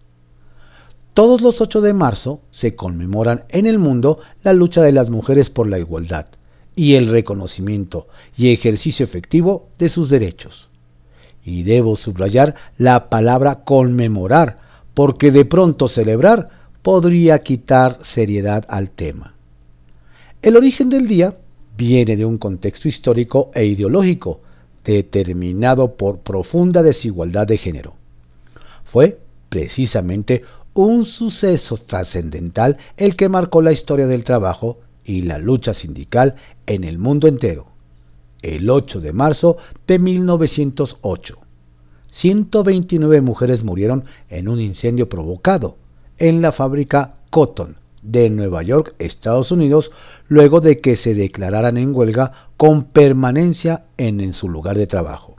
Todos 1.15 1.41
los 1.41 1.61
8 1.61 1.81
de 1.81 1.95
marzo 1.95 2.41
se 2.51 2.77
conmemoran 2.77 3.45
en 3.49 3.67
el 3.67 3.79
mundo 3.79 4.21
la 4.43 4.53
lucha 4.53 4.83
de 4.83 4.93
las 4.93 5.11
mujeres 5.11 5.51
por 5.51 5.67
la 5.67 5.79
igualdad 5.79 6.27
y 6.77 6.95
el 6.95 7.09
reconocimiento 7.09 8.07
y 8.37 8.53
ejercicio 8.53 9.05
efectivo 9.05 9.69
de 9.79 9.89
sus 9.89 10.11
derechos. 10.11 10.69
Y 11.45 11.65
debo 11.65 11.97
subrayar 11.97 12.55
la 12.77 13.09
palabra 13.09 13.65
conmemorar, 13.65 14.61
porque 14.95 15.33
de 15.33 15.45
pronto 15.45 15.89
celebrar 15.89 16.51
podría 16.83 17.41
quitar 17.41 17.99
seriedad 18.03 18.65
al 18.69 18.91
tema. 18.91 19.35
El 20.41 20.57
origen 20.57 20.89
del 20.89 21.09
día 21.09 21.37
viene 21.77 22.17
de 22.17 22.25
un 22.25 22.39
contexto 22.39 22.87
histórico 22.87 23.51
e 23.55 23.65
ideológico 23.65 24.41
determinado 24.93 25.97
por 25.97 26.21
profunda 26.21 26.83
desigualdad 26.83 27.47
de 27.47 27.59
género. 27.59 27.95
Fue 28.85 29.19
precisamente 29.49 30.45
un 30.75 31.05
suceso 31.05 31.77
trascendental 31.77 32.79
el 32.97 33.17
que 33.17 33.29
marcó 33.29 33.61
la 33.61 33.73
historia 33.73 34.07
del 34.07 34.25
trabajo 34.25 34.79
y 35.05 35.23
la 35.23 35.39
lucha 35.39 35.75
sindical 35.75 36.37
en 36.67 36.85
el 36.85 36.99
mundo 36.99 37.29
entero. 37.29 37.67
El 38.41 38.71
8 38.71 39.01
de 39.01 39.13
marzo 39.13 39.57
de 39.87 39.99
1908, 39.99 41.39
129 42.11 43.21
mujeres 43.21 43.65
murieron 43.65 44.05
en 44.31 44.49
un 44.49 44.61
incendio 44.61 45.09
provocado 45.09 45.77
en 46.19 46.41
la 46.41 46.53
fábrica 46.53 47.17
Cotton 47.31 47.77
de 48.03 48.31
Nueva 48.31 48.63
York, 48.63 48.95
Estados 48.99 49.51
Unidos, 49.53 49.91
luego 50.29 50.61
de 50.61 50.79
que 50.79 50.97
se 50.97 51.15
declararan 51.15 51.77
en 51.77 51.95
huelga 51.95 52.33
con 52.57 52.85
permanencia 52.85 53.85
en, 53.97 54.35
su 54.35 54.49
lugar 54.49 54.77
de 54.77 54.87
trabajo. 54.87 55.37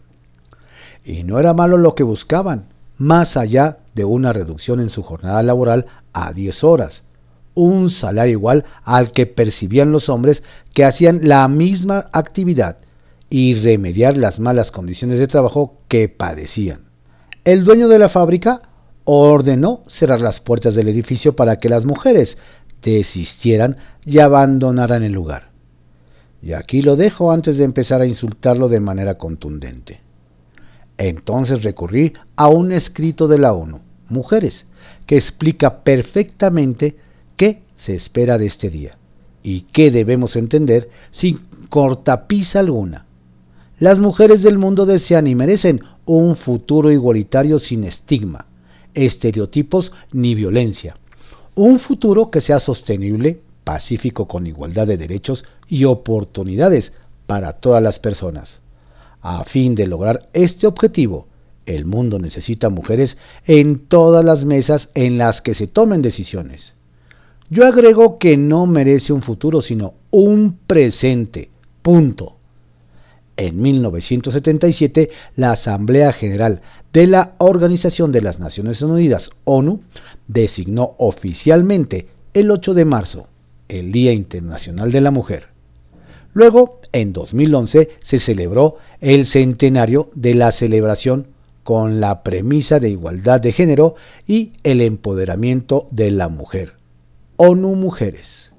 Y 1.03 1.23
no 1.23 1.39
era 1.39 1.53
malo 1.53 1.77
lo 1.77 1.95
que 1.95 2.03
buscaban, 2.03 2.65
más 2.97 3.37
allá 3.37 3.77
de 3.95 4.05
una 4.05 4.33
reducción 4.33 4.79
en 4.79 4.89
su 4.89 5.03
jornada 5.03 5.41
laboral 5.43 5.85
a 6.13 6.33
10 6.33 6.63
horas, 6.63 7.03
un 7.55 7.89
salario 7.89 8.33
igual 8.33 8.65
al 8.83 9.11
que 9.11 9.25
percibían 9.25 9.91
los 9.91 10.09
hombres 10.09 10.43
que 10.73 10.85
hacían 10.85 11.27
la 11.27 11.47
misma 11.47 12.05
actividad 12.13 12.77
y 13.29 13.55
remediar 13.55 14.17
las 14.17 14.39
malas 14.39 14.71
condiciones 14.71 15.19
de 15.19 15.27
trabajo 15.27 15.77
que 15.87 16.09
padecían. 16.09 16.85
El 17.43 17.63
dueño 17.63 17.87
de 17.87 17.99
la 17.99 18.09
fábrica 18.09 18.68
ordenó 19.11 19.81
cerrar 19.87 20.21
las 20.21 20.39
puertas 20.39 20.75
del 20.75 20.87
edificio 20.87 21.35
para 21.35 21.57
que 21.57 21.67
las 21.67 21.83
mujeres 21.83 22.37
desistieran 22.83 23.77
y 24.05 24.19
abandonaran 24.19 25.01
el 25.01 25.13
lugar. 25.13 25.49
Y 26.43 26.53
aquí 26.53 26.81
lo 26.81 26.95
dejo 26.95 27.31
antes 27.31 27.57
de 27.57 27.63
empezar 27.63 28.01
a 28.01 28.05
insultarlo 28.05 28.69
de 28.69 28.79
manera 28.79 29.15
contundente. 29.15 30.01
Entonces 30.97 31.63
recurrí 31.63 32.13
a 32.35 32.49
un 32.49 32.71
escrito 32.71 33.27
de 33.27 33.39
la 33.39 33.53
ONU, 33.53 33.79
Mujeres, 34.09 34.65
que 35.07 35.15
explica 35.15 35.83
perfectamente 35.83 36.95
qué 37.35 37.63
se 37.77 37.95
espera 37.95 38.37
de 38.37 38.45
este 38.45 38.69
día 38.69 38.97
y 39.41 39.61
qué 39.61 39.89
debemos 39.89 40.35
entender 40.35 40.89
sin 41.11 41.39
cortapisa 41.69 42.59
alguna. 42.59 43.05
Las 43.79 43.99
mujeres 43.99 44.43
del 44.43 44.57
mundo 44.57 44.85
desean 44.85 45.25
y 45.25 45.35
merecen 45.35 45.81
un 46.05 46.35
futuro 46.35 46.91
igualitario 46.91 47.59
sin 47.59 47.85
estigma, 47.85 48.45
estereotipos 48.93 49.91
ni 50.11 50.35
violencia. 50.35 50.97
Un 51.55 51.79
futuro 51.79 52.31
que 52.31 52.41
sea 52.41 52.59
sostenible, 52.59 53.41
pacífico 53.63 54.27
con 54.27 54.47
igualdad 54.47 54.87
de 54.87 54.97
derechos 54.97 55.45
y 55.67 55.85
oportunidades 55.85 56.93
para 57.27 57.53
todas 57.53 57.83
las 57.83 57.99
personas. 57.99 58.59
A 59.21 59.43
fin 59.43 59.75
de 59.75 59.85
lograr 59.85 60.29
este 60.33 60.65
objetivo, 60.65 61.27
el 61.65 61.85
mundo 61.85 62.17
necesita 62.17 62.69
mujeres 62.69 63.17
en 63.45 63.79
todas 63.79 64.25
las 64.25 64.45
mesas 64.45 64.89
en 64.95 65.17
las 65.17 65.41
que 65.41 65.53
se 65.53 65.67
tomen 65.67 66.01
decisiones. 66.01 66.73
Yo 67.49 67.67
agrego 67.67 68.17
que 68.17 68.37
no 68.37 68.65
merece 68.65 69.13
un 69.13 69.21
futuro, 69.21 69.61
sino 69.61 69.93
un 70.11 70.57
presente. 70.65 71.49
Punto. 71.81 72.35
En 73.37 73.61
1977, 73.61 75.09
la 75.35 75.51
Asamblea 75.51 76.11
General 76.11 76.61
de 76.93 77.07
la 77.07 77.33
Organización 77.37 78.11
de 78.11 78.21
las 78.21 78.39
Naciones 78.39 78.81
Unidas, 78.81 79.29
ONU, 79.43 79.81
designó 80.27 80.95
oficialmente 80.97 82.07
el 82.33 82.49
8 82.51 82.73
de 82.73 82.85
marzo, 82.85 83.27
el 83.67 83.91
Día 83.91 84.11
Internacional 84.11 84.91
de 84.91 85.01
la 85.01 85.11
Mujer. 85.11 85.47
Luego, 86.33 86.79
en 86.91 87.13
2011, 87.13 87.89
se 88.01 88.19
celebró 88.19 88.77
el 89.01 89.25
centenario 89.25 90.09
de 90.15 90.35
la 90.35 90.51
celebración 90.51 91.27
con 91.63 91.99
la 91.99 92.23
premisa 92.23 92.79
de 92.79 92.89
igualdad 92.89 93.39
de 93.41 93.51
género 93.51 93.95
y 94.27 94.53
el 94.63 94.81
empoderamiento 94.81 95.87
de 95.91 96.11
la 96.11 96.29
mujer. 96.29 96.73
ONU 97.37 97.75
Mujeres. 97.75 98.51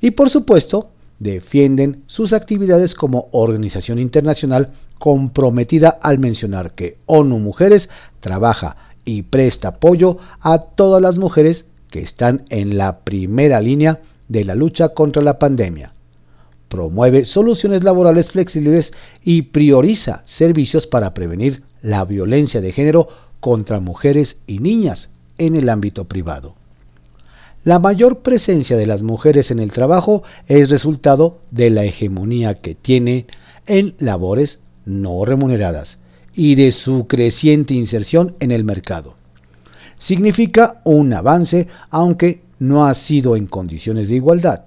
Y 0.00 0.12
por 0.12 0.30
supuesto, 0.30 0.90
defienden 1.20 2.02
sus 2.08 2.32
actividades 2.32 2.94
como 2.94 3.28
organización 3.30 4.00
internacional 4.00 4.72
comprometida 5.02 5.98
al 6.00 6.20
mencionar 6.20 6.76
que 6.76 6.96
ONU 7.06 7.40
Mujeres 7.40 7.90
trabaja 8.20 8.76
y 9.04 9.22
presta 9.22 9.66
apoyo 9.66 10.18
a 10.40 10.58
todas 10.58 11.02
las 11.02 11.18
mujeres 11.18 11.64
que 11.90 11.98
están 11.98 12.44
en 12.50 12.78
la 12.78 13.00
primera 13.00 13.60
línea 13.60 13.98
de 14.28 14.44
la 14.44 14.54
lucha 14.54 14.90
contra 14.90 15.20
la 15.20 15.40
pandemia. 15.40 15.92
Promueve 16.68 17.24
soluciones 17.24 17.82
laborales 17.82 18.30
flexibles 18.30 18.92
y 19.24 19.42
prioriza 19.42 20.22
servicios 20.24 20.86
para 20.86 21.14
prevenir 21.14 21.64
la 21.82 22.04
violencia 22.04 22.60
de 22.60 22.70
género 22.70 23.08
contra 23.40 23.80
mujeres 23.80 24.36
y 24.46 24.60
niñas 24.60 25.08
en 25.36 25.56
el 25.56 25.68
ámbito 25.68 26.04
privado. 26.04 26.54
La 27.64 27.80
mayor 27.80 28.20
presencia 28.20 28.76
de 28.76 28.86
las 28.86 29.02
mujeres 29.02 29.50
en 29.50 29.58
el 29.58 29.72
trabajo 29.72 30.22
es 30.46 30.70
resultado 30.70 31.40
de 31.50 31.70
la 31.70 31.82
hegemonía 31.82 32.54
que 32.54 32.76
tiene 32.76 33.26
en 33.66 33.96
labores 33.98 34.60
no 34.84 35.24
remuneradas 35.24 35.98
y 36.34 36.54
de 36.54 36.72
su 36.72 37.06
creciente 37.06 37.74
inserción 37.74 38.34
en 38.40 38.50
el 38.50 38.64
mercado. 38.64 39.14
Significa 39.98 40.80
un 40.84 41.12
avance, 41.12 41.68
aunque 41.90 42.40
no 42.58 42.86
ha 42.86 42.94
sido 42.94 43.36
en 43.36 43.46
condiciones 43.46 44.08
de 44.08 44.16
igualdad, 44.16 44.64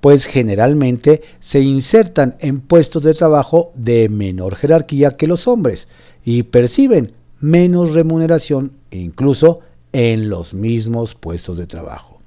pues 0.00 0.26
generalmente 0.26 1.22
se 1.40 1.60
insertan 1.60 2.36
en 2.40 2.60
puestos 2.60 3.02
de 3.02 3.14
trabajo 3.14 3.72
de 3.74 4.08
menor 4.08 4.56
jerarquía 4.56 5.16
que 5.16 5.26
los 5.26 5.48
hombres 5.48 5.88
y 6.24 6.42
perciben 6.42 7.12
menos 7.40 7.94
remuneración 7.94 8.72
incluso 8.90 9.60
en 9.92 10.28
los 10.28 10.52
mismos 10.52 11.14
puestos 11.14 11.56
de 11.56 11.66
trabajo. 11.66 12.18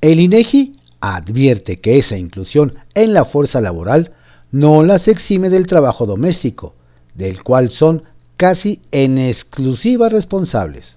El 0.00 0.20
INEGI 0.20 0.76
advierte 1.00 1.80
que 1.80 1.98
esa 1.98 2.16
inclusión 2.16 2.74
en 2.94 3.12
la 3.12 3.24
fuerza 3.24 3.60
laboral 3.60 4.12
no 4.52 4.84
las 4.84 5.08
exime 5.08 5.50
del 5.50 5.66
trabajo 5.66 6.06
doméstico, 6.06 6.74
del 7.14 7.42
cual 7.42 7.70
son 7.70 8.04
casi 8.36 8.80
en 8.92 9.18
exclusiva 9.18 10.08
responsables. 10.08 10.96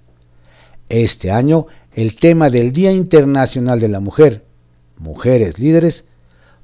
Este 0.89 1.31
año, 1.31 1.67
el 1.93 2.17
tema 2.17 2.49
del 2.49 2.71
Día 2.73 2.91
Internacional 2.91 3.79
de 3.79 3.87
la 3.87 3.99
Mujer, 3.99 4.43
Mujeres 4.97 5.57
Líderes, 5.57 6.05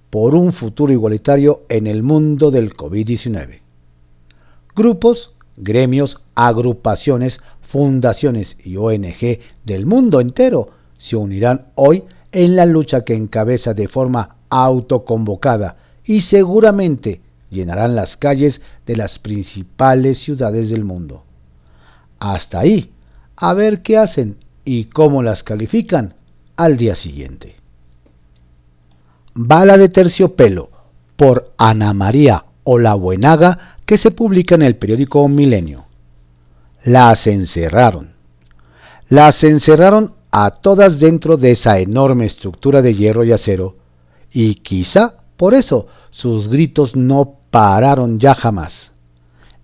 por 0.10 0.36
un 0.36 0.52
futuro 0.52 0.92
igualitario 0.92 1.64
en 1.70 1.88
el 1.88 2.04
mundo 2.04 2.52
del 2.52 2.74
COVID-19. 2.74 3.62
Grupos 4.76 5.34
gremios, 5.58 6.20
agrupaciones, 6.36 7.40
fundaciones 7.62 8.58
y 8.64 8.76
ONG 8.76 9.40
del 9.64 9.86
mundo 9.86 10.20
entero 10.20 10.70
se 10.98 11.16
unirán 11.16 11.68
hoy 11.76 12.04
en 12.32 12.56
la 12.56 12.66
lucha 12.66 13.06
que 13.06 13.16
encabeza 13.16 13.74
de 13.74 13.88
forma 13.88 14.38
autoconvocada 14.50 15.78
y 16.06 16.22
seguramente 16.22 17.22
llenarán 17.50 17.96
las 17.96 18.18
calles 18.18 18.62
de 18.86 18.96
las 18.96 19.20
principales 19.20 20.20
ciudades 20.20 20.70
del 20.70 20.84
mundo. 20.84 21.24
Hasta 22.20 22.60
ahí, 22.60 22.92
a 23.36 23.54
ver 23.54 23.82
qué 23.82 23.98
hacen 23.98 24.38
y 24.66 24.86
cómo 24.86 25.24
las 25.24 25.44
califican 25.44 26.16
al 26.56 26.78
día 26.78 26.96
siguiente. 26.96 27.56
Bala 29.34 29.78
de 29.78 29.90
terciopelo 29.90 30.70
por 31.16 31.54
Ana 31.58 31.94
María 31.94 32.46
Olabuenaga 32.64 33.78
que 33.86 33.98
se 33.98 34.12
publica 34.12 34.56
en 34.56 34.62
el 34.62 34.76
periódico 34.76 35.28
Milenio. 35.28 35.86
Las 36.84 37.28
encerraron. 37.28 38.14
Las 39.10 39.44
encerraron 39.44 40.14
a 40.32 40.52
todas 40.52 41.00
dentro 41.00 41.38
de 41.38 41.52
esa 41.52 41.80
enorme 41.80 42.26
estructura 42.26 42.82
de 42.82 42.94
hierro 42.94 43.24
y 43.24 43.34
acero, 43.34 43.76
y 44.32 44.56
quizá 44.56 45.16
por 45.42 45.56
eso 45.56 45.88
sus 46.12 46.50
gritos 46.50 46.96
no 46.96 47.34
pararon 47.50 48.20
ya 48.20 48.36
jamás. 48.36 48.92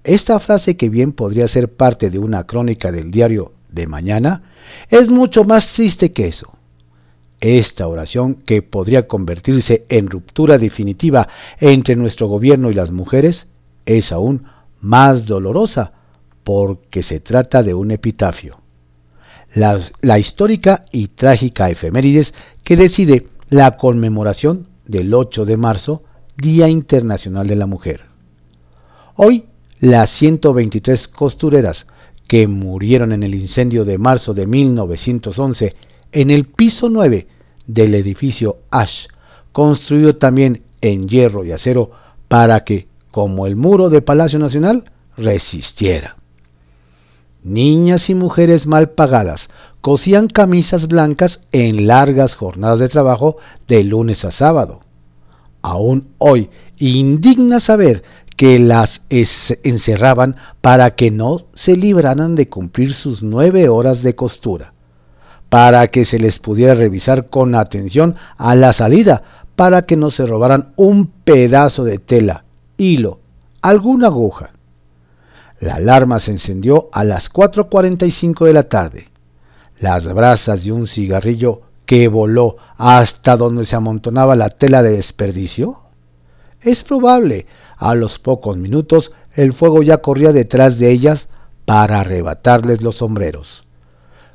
Esta 0.04 0.40
frase, 0.40 0.76
que 0.76 0.90
bien 0.90 1.12
podría 1.12 1.48
ser 1.48 1.72
parte 1.72 2.10
de 2.10 2.18
una 2.18 2.46
crónica 2.48 2.92
del 2.92 3.12
diario 3.12 3.52
de 3.70 3.86
mañana, 3.86 4.42
es 4.90 5.12
mucho 5.12 5.44
más 5.44 5.72
triste 5.72 6.14
que 6.14 6.30
eso. 6.30 6.52
Esta 7.42 7.88
oración, 7.88 8.34
que 8.34 8.64
podría 8.64 9.08
convertirse 9.08 9.86
en 9.90 10.10
ruptura 10.10 10.58
definitiva 10.58 11.28
entre 11.60 11.96
nuestro 11.96 12.26
gobierno 12.26 12.72
y 12.72 12.74
las 12.74 12.90
mujeres, 12.92 13.46
es 13.86 14.12
aún 14.12 14.48
más 14.82 15.28
dolorosa 15.28 15.92
porque 16.44 17.04
se 17.04 17.20
trata 17.20 17.62
de 17.62 17.76
un 17.76 17.92
epitafio. 17.92 18.62
La, 19.54 20.18
histórica 20.18 20.86
y 20.92 21.10
trágica 21.10 21.70
efemérides 21.70 22.34
que 22.64 22.78
decide 22.78 23.28
la 23.52 23.78
conmemoración 23.78 24.66
del 24.88 25.14
8 25.14 25.46
de 25.46 25.58
marzo, 25.58 26.04
Día 26.38 26.68
Internacional 26.68 27.48
de 27.48 27.56
la 27.56 27.66
Mujer. 27.66 28.06
Hoy, 29.16 29.46
las 29.80 30.10
123 30.12 31.08
costureras 31.08 31.86
que 32.28 32.48
murieron 32.48 33.12
en 33.12 33.24
el 33.24 33.36
incendio 33.36 33.86
de 33.86 33.98
marzo 33.98 34.34
de 34.34 34.46
1911 34.46 35.76
en 36.12 36.30
el 36.30 36.46
piso 36.46 36.90
9 36.90 37.28
del 37.66 37.96
edificio 37.96 38.58
Ash, 38.70 39.08
construido 39.52 40.16
también 40.16 40.64
en 40.82 41.08
hierro 41.08 41.44
y 41.46 41.52
acero 41.52 41.92
para 42.28 42.64
que 42.64 42.88
como 43.12 43.48
el 43.48 43.56
muro 43.56 43.90
de 43.90 44.02
Palacio 44.02 44.38
Nacional, 44.38 44.92
resistiera. 45.16 46.18
Niñas 47.44 48.10
y 48.10 48.16
mujeres 48.16 48.68
mal 48.68 48.92
pagadas 48.92 49.50
cosían 49.88 50.28
camisas 50.28 50.90
blancas 50.90 51.40
en 51.54 51.88
largas 51.88 52.36
jornadas 52.36 52.78
de 52.78 52.90
trabajo 52.90 53.38
de 53.70 53.86
lunes 53.86 54.26
a 54.26 54.32
sábado. 54.32 54.82
Aún 55.62 56.10
hoy 56.18 56.50
indigna 56.78 57.62
saber 57.62 58.04
que 58.36 58.60
las 58.60 59.00
encerraban 59.10 60.36
para 60.60 60.96
que 60.96 61.10
no 61.10 61.46
se 61.54 61.78
libraran 61.78 62.36
de 62.36 62.50
cumplir 62.50 62.94
sus 62.94 63.24
nueve 63.24 63.70
horas 63.70 64.04
de 64.04 64.14
costura, 64.14 64.74
para 65.48 65.88
que 65.88 66.04
se 66.04 66.20
les 66.20 66.40
pudiera 66.40 66.76
revisar 66.76 67.30
con 67.30 67.56
atención 67.56 68.18
a 68.36 68.56
la 68.56 68.74
salida, 68.74 69.24
para 69.56 69.84
que 69.84 69.96
no 69.96 70.12
se 70.12 70.26
robaran 70.26 70.74
un 70.76 71.08
pedazo 71.08 71.86
de 71.86 71.98
tela 71.98 72.44
hilo, 72.76 73.22
alguna 73.62 74.08
aguja. 74.08 74.50
La 75.62 75.76
alarma 75.76 76.20
se 76.20 76.32
encendió 76.32 76.90
a 76.92 77.06
las 77.06 77.32
4.45 77.32 78.48
de 78.48 78.52
la 78.52 78.64
tarde. 78.64 79.08
Las 79.80 80.12
brasas 80.12 80.64
de 80.64 80.72
un 80.72 80.88
cigarrillo 80.88 81.62
que 81.86 82.08
voló 82.08 82.58
hasta 82.78 83.38
donde 83.38 83.66
se 83.66 83.76
amontonaba 83.76 84.36
la 84.36 84.50
tela 84.50 84.84
de 84.84 84.92
desperdicio. 84.92 85.80
es 86.62 86.84
probable, 86.84 87.46
a 87.78 87.96
los 87.96 88.20
pocos 88.20 88.58
minutos 88.58 89.12
el 89.36 89.54
fuego 89.54 89.84
ya 89.84 89.98
corría 90.00 90.34
detrás 90.34 90.80
de 90.80 90.90
ellas 90.92 91.28
para 91.66 92.00
arrebatarles 92.00 92.82
los 92.82 92.98
sombreros. 92.98 93.66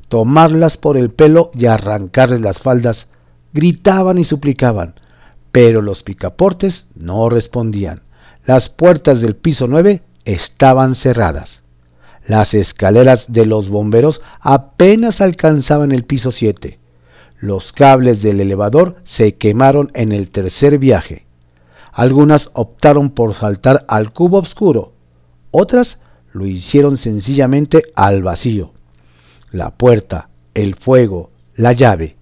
Tomarlas 0.09 0.77
por 0.77 0.97
el 0.97 1.11
pelo 1.11 1.51
y 1.55 1.67
arrancarles 1.67 2.41
las 2.41 2.59
faldas, 2.59 3.09
gritaban 3.53 4.19
y 4.19 4.25
suplicaban, 4.25 4.95
pero 5.51 5.83
los 5.83 6.03
picaportes 6.03 6.87
no 6.95 7.29
respondían. 7.29 8.03
Las 8.47 8.69
puertas 8.69 9.21
del 9.21 9.35
piso 9.35 9.67
9 9.67 10.03
estaban 10.25 10.95
cerradas. 10.95 11.62
Las 12.27 12.55
escaleras 12.55 13.33
de 13.33 13.47
los 13.47 13.69
bomberos 13.69 14.21
apenas 14.41 15.21
alcanzaban 15.21 15.93
el 15.93 16.05
piso 16.05 16.31
7. 16.31 16.79
Los 17.41 17.73
cables 17.73 18.23
del 18.23 18.41
elevador 18.41 18.97
se 19.03 19.35
quemaron 19.35 19.91
en 19.95 20.13
el 20.13 20.31
tercer 20.31 20.79
viaje. 20.79 21.27
Algunas 21.93 22.51
optaron 22.53 23.11
por 23.11 23.35
saltar 23.35 23.85
al 23.89 24.13
cubo 24.13 24.39
oscuro, 24.39 24.93
otras 25.51 25.99
lo 26.33 26.47
hicieron 26.47 26.97
sencillamente 26.97 27.83
al 27.95 28.23
vacío. 28.23 28.73
La 29.51 29.71
puerta, 29.77 30.31
el 30.55 30.77
fuego, 30.77 31.31
la 31.55 31.73
llave. 31.73 32.17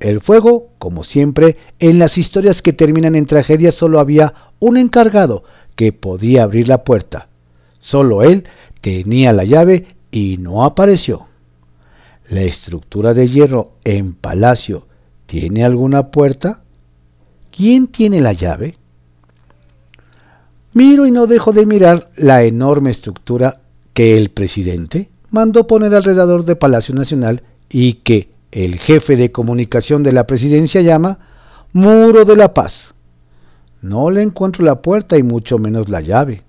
El 0.00 0.20
fuego, 0.20 0.70
como 0.78 1.04
siempre, 1.04 1.56
en 1.78 1.98
las 1.98 2.18
historias 2.18 2.62
que 2.62 2.72
terminan 2.72 3.14
en 3.14 3.26
tragedia 3.26 3.70
solo 3.70 4.00
había 4.00 4.34
un 4.58 4.76
encargado 4.76 5.44
que 5.76 5.92
podía 5.92 6.42
abrir 6.42 6.66
la 6.66 6.82
puerta. 6.82 7.29
Solo 7.80 8.22
él 8.22 8.44
tenía 8.80 9.32
la 9.32 9.44
llave 9.44 9.86
y 10.10 10.36
no 10.38 10.64
apareció. 10.64 11.26
¿La 12.28 12.42
estructura 12.42 13.14
de 13.14 13.28
hierro 13.28 13.72
en 13.84 14.14
palacio 14.14 14.86
tiene 15.26 15.64
alguna 15.64 16.10
puerta? 16.10 16.62
¿Quién 17.50 17.88
tiene 17.88 18.20
la 18.20 18.32
llave? 18.32 18.76
Miro 20.72 21.06
y 21.06 21.10
no 21.10 21.26
dejo 21.26 21.52
de 21.52 21.66
mirar 21.66 22.10
la 22.16 22.44
enorme 22.44 22.90
estructura 22.90 23.60
que 23.92 24.16
el 24.16 24.30
presidente 24.30 25.10
mandó 25.30 25.66
poner 25.66 25.94
alrededor 25.94 26.44
de 26.44 26.54
Palacio 26.54 26.94
Nacional 26.94 27.42
y 27.68 27.94
que 27.94 28.30
el 28.52 28.78
jefe 28.78 29.16
de 29.16 29.32
comunicación 29.32 30.02
de 30.02 30.12
la 30.12 30.26
presidencia 30.26 30.80
llama 30.80 31.18
Muro 31.72 32.24
de 32.24 32.36
la 32.36 32.54
Paz. 32.54 32.94
No 33.82 34.10
le 34.10 34.22
encuentro 34.22 34.64
la 34.64 34.82
puerta 34.82 35.16
y 35.16 35.22
mucho 35.22 35.58
menos 35.58 35.88
la 35.88 36.00
llave. 36.00 36.42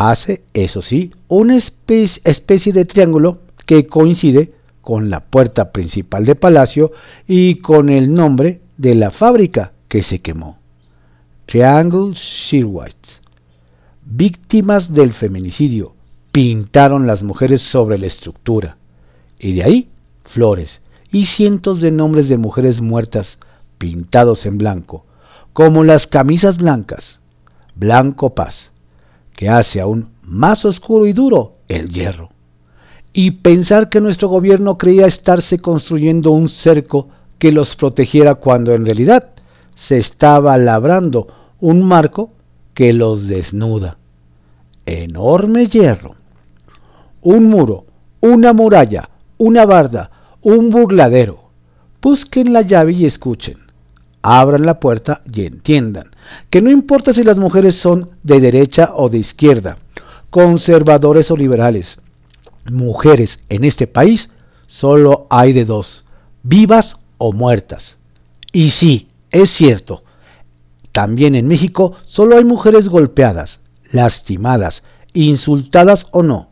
Hace, 0.00 0.44
eso 0.54 0.80
sí, 0.80 1.10
una 1.26 1.56
especie, 1.56 2.72
de 2.72 2.84
triángulo 2.84 3.40
que 3.66 3.88
coincide 3.88 4.52
con 4.80 5.10
la 5.10 5.18
puerta 5.18 5.72
principal 5.72 6.24
de 6.24 6.36
Palacio 6.36 6.92
y 7.26 7.56
con 7.56 7.88
el 7.88 8.14
nombre 8.14 8.60
de 8.76 8.94
la 8.94 9.10
fábrica 9.10 9.72
que 9.88 10.04
se 10.04 10.20
quemó. 10.20 10.58
Triangle 11.46 12.12
Shearwhite. 12.14 13.08
Víctimas 14.04 14.94
del 14.94 15.12
feminicidio 15.12 15.96
pintaron 16.30 17.08
las 17.08 17.24
mujeres 17.24 17.60
sobre 17.60 17.98
la 17.98 18.06
estructura. 18.06 18.76
Y 19.36 19.56
de 19.56 19.64
ahí 19.64 19.88
flores 20.22 20.80
y 21.10 21.26
cientos 21.26 21.80
de 21.80 21.90
nombres 21.90 22.28
de 22.28 22.38
mujeres 22.38 22.80
muertas 22.80 23.40
pintados 23.78 24.46
en 24.46 24.58
blanco, 24.58 25.04
como 25.52 25.82
las 25.82 26.06
camisas 26.06 26.56
blancas, 26.56 27.18
blanco 27.74 28.36
paz, 28.36 28.70
que 29.38 29.48
hace 29.48 29.80
aún 29.80 30.08
más 30.22 30.64
oscuro 30.64 31.06
y 31.06 31.12
duro 31.12 31.58
el 31.68 31.90
hierro. 31.90 32.28
Y 33.12 33.30
pensar 33.30 33.88
que 33.88 34.00
nuestro 34.00 34.26
gobierno 34.26 34.76
creía 34.78 35.06
estarse 35.06 35.60
construyendo 35.60 36.32
un 36.32 36.48
cerco 36.48 37.06
que 37.38 37.52
los 37.52 37.76
protegiera 37.76 38.34
cuando 38.34 38.74
en 38.74 38.84
realidad 38.84 39.30
se 39.76 39.96
estaba 39.96 40.58
labrando 40.58 41.28
un 41.60 41.82
marco 41.82 42.32
que 42.74 42.92
los 42.92 43.28
desnuda. 43.28 43.98
Enorme 44.86 45.68
hierro. 45.68 46.16
Un 47.22 47.44
muro, 47.44 47.84
una 48.20 48.52
muralla, 48.52 49.08
una 49.36 49.66
barda, 49.66 50.10
un 50.42 50.70
burladero. 50.70 51.44
Busquen 52.02 52.52
la 52.52 52.62
llave 52.62 52.90
y 52.90 53.06
escuchen. 53.06 53.67
Abran 54.30 54.66
la 54.66 54.78
puerta 54.78 55.22
y 55.32 55.46
entiendan 55.46 56.10
que 56.50 56.60
no 56.60 56.68
importa 56.68 57.14
si 57.14 57.24
las 57.24 57.38
mujeres 57.38 57.76
son 57.76 58.10
de 58.22 58.40
derecha 58.40 58.90
o 58.94 59.08
de 59.08 59.16
izquierda, 59.16 59.78
conservadores 60.28 61.30
o 61.30 61.36
liberales. 61.38 61.96
Mujeres 62.70 63.38
en 63.48 63.64
este 63.64 63.86
país 63.86 64.28
solo 64.66 65.26
hay 65.30 65.54
de 65.54 65.64
dos, 65.64 66.04
vivas 66.42 66.98
o 67.16 67.32
muertas. 67.32 67.96
Y 68.52 68.68
sí, 68.68 69.08
es 69.30 69.48
cierto, 69.48 70.02
también 70.92 71.34
en 71.34 71.48
México 71.48 71.94
solo 72.06 72.36
hay 72.36 72.44
mujeres 72.44 72.90
golpeadas, 72.90 73.60
lastimadas, 73.92 74.82
insultadas 75.14 76.06
o 76.10 76.22
no. 76.22 76.50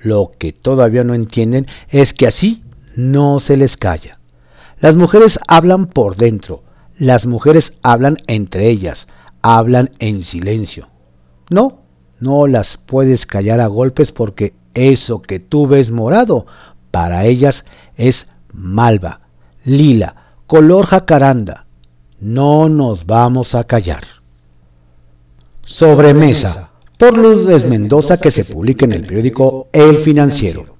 Lo 0.00 0.30
que 0.38 0.52
todavía 0.52 1.02
no 1.02 1.14
entienden 1.14 1.66
es 1.88 2.14
que 2.14 2.28
así 2.28 2.62
no 2.94 3.40
se 3.40 3.56
les 3.56 3.76
calla. 3.76 4.20
Las 4.78 4.94
mujeres 4.94 5.40
hablan 5.48 5.88
por 5.88 6.14
dentro, 6.14 6.62
las 7.00 7.26
mujeres 7.26 7.72
hablan 7.82 8.18
entre 8.26 8.68
ellas, 8.68 9.08
hablan 9.40 9.90
en 10.00 10.22
silencio. 10.22 10.88
No, 11.48 11.80
no 12.20 12.46
las 12.46 12.76
puedes 12.76 13.24
callar 13.24 13.58
a 13.60 13.68
golpes 13.68 14.12
porque 14.12 14.52
eso 14.74 15.22
que 15.22 15.40
tú 15.40 15.66
ves 15.66 15.90
morado, 15.90 16.46
para 16.90 17.24
ellas 17.24 17.64
es 17.96 18.26
malva, 18.52 19.22
lila, 19.64 20.14
color 20.46 20.86
jacaranda, 20.86 21.64
no 22.20 22.68
nos 22.68 23.06
vamos 23.06 23.54
a 23.54 23.64
callar. 23.64 24.04
Sobremesa, 25.64 26.68
por 26.98 27.16
Luz 27.16 27.64
Mendoza, 27.64 28.18
que 28.18 28.30
se 28.30 28.44
publica 28.44 28.84
en 28.84 28.92
el 28.92 29.06
periódico 29.06 29.68
El 29.72 29.96
Financiero. 29.98 30.76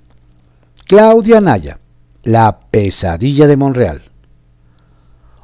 Claudia 0.87 1.41
Naya, 1.41 1.79
la 2.25 2.61
pesadilla 2.71 3.47
de 3.47 3.57
Monreal. 3.57 4.10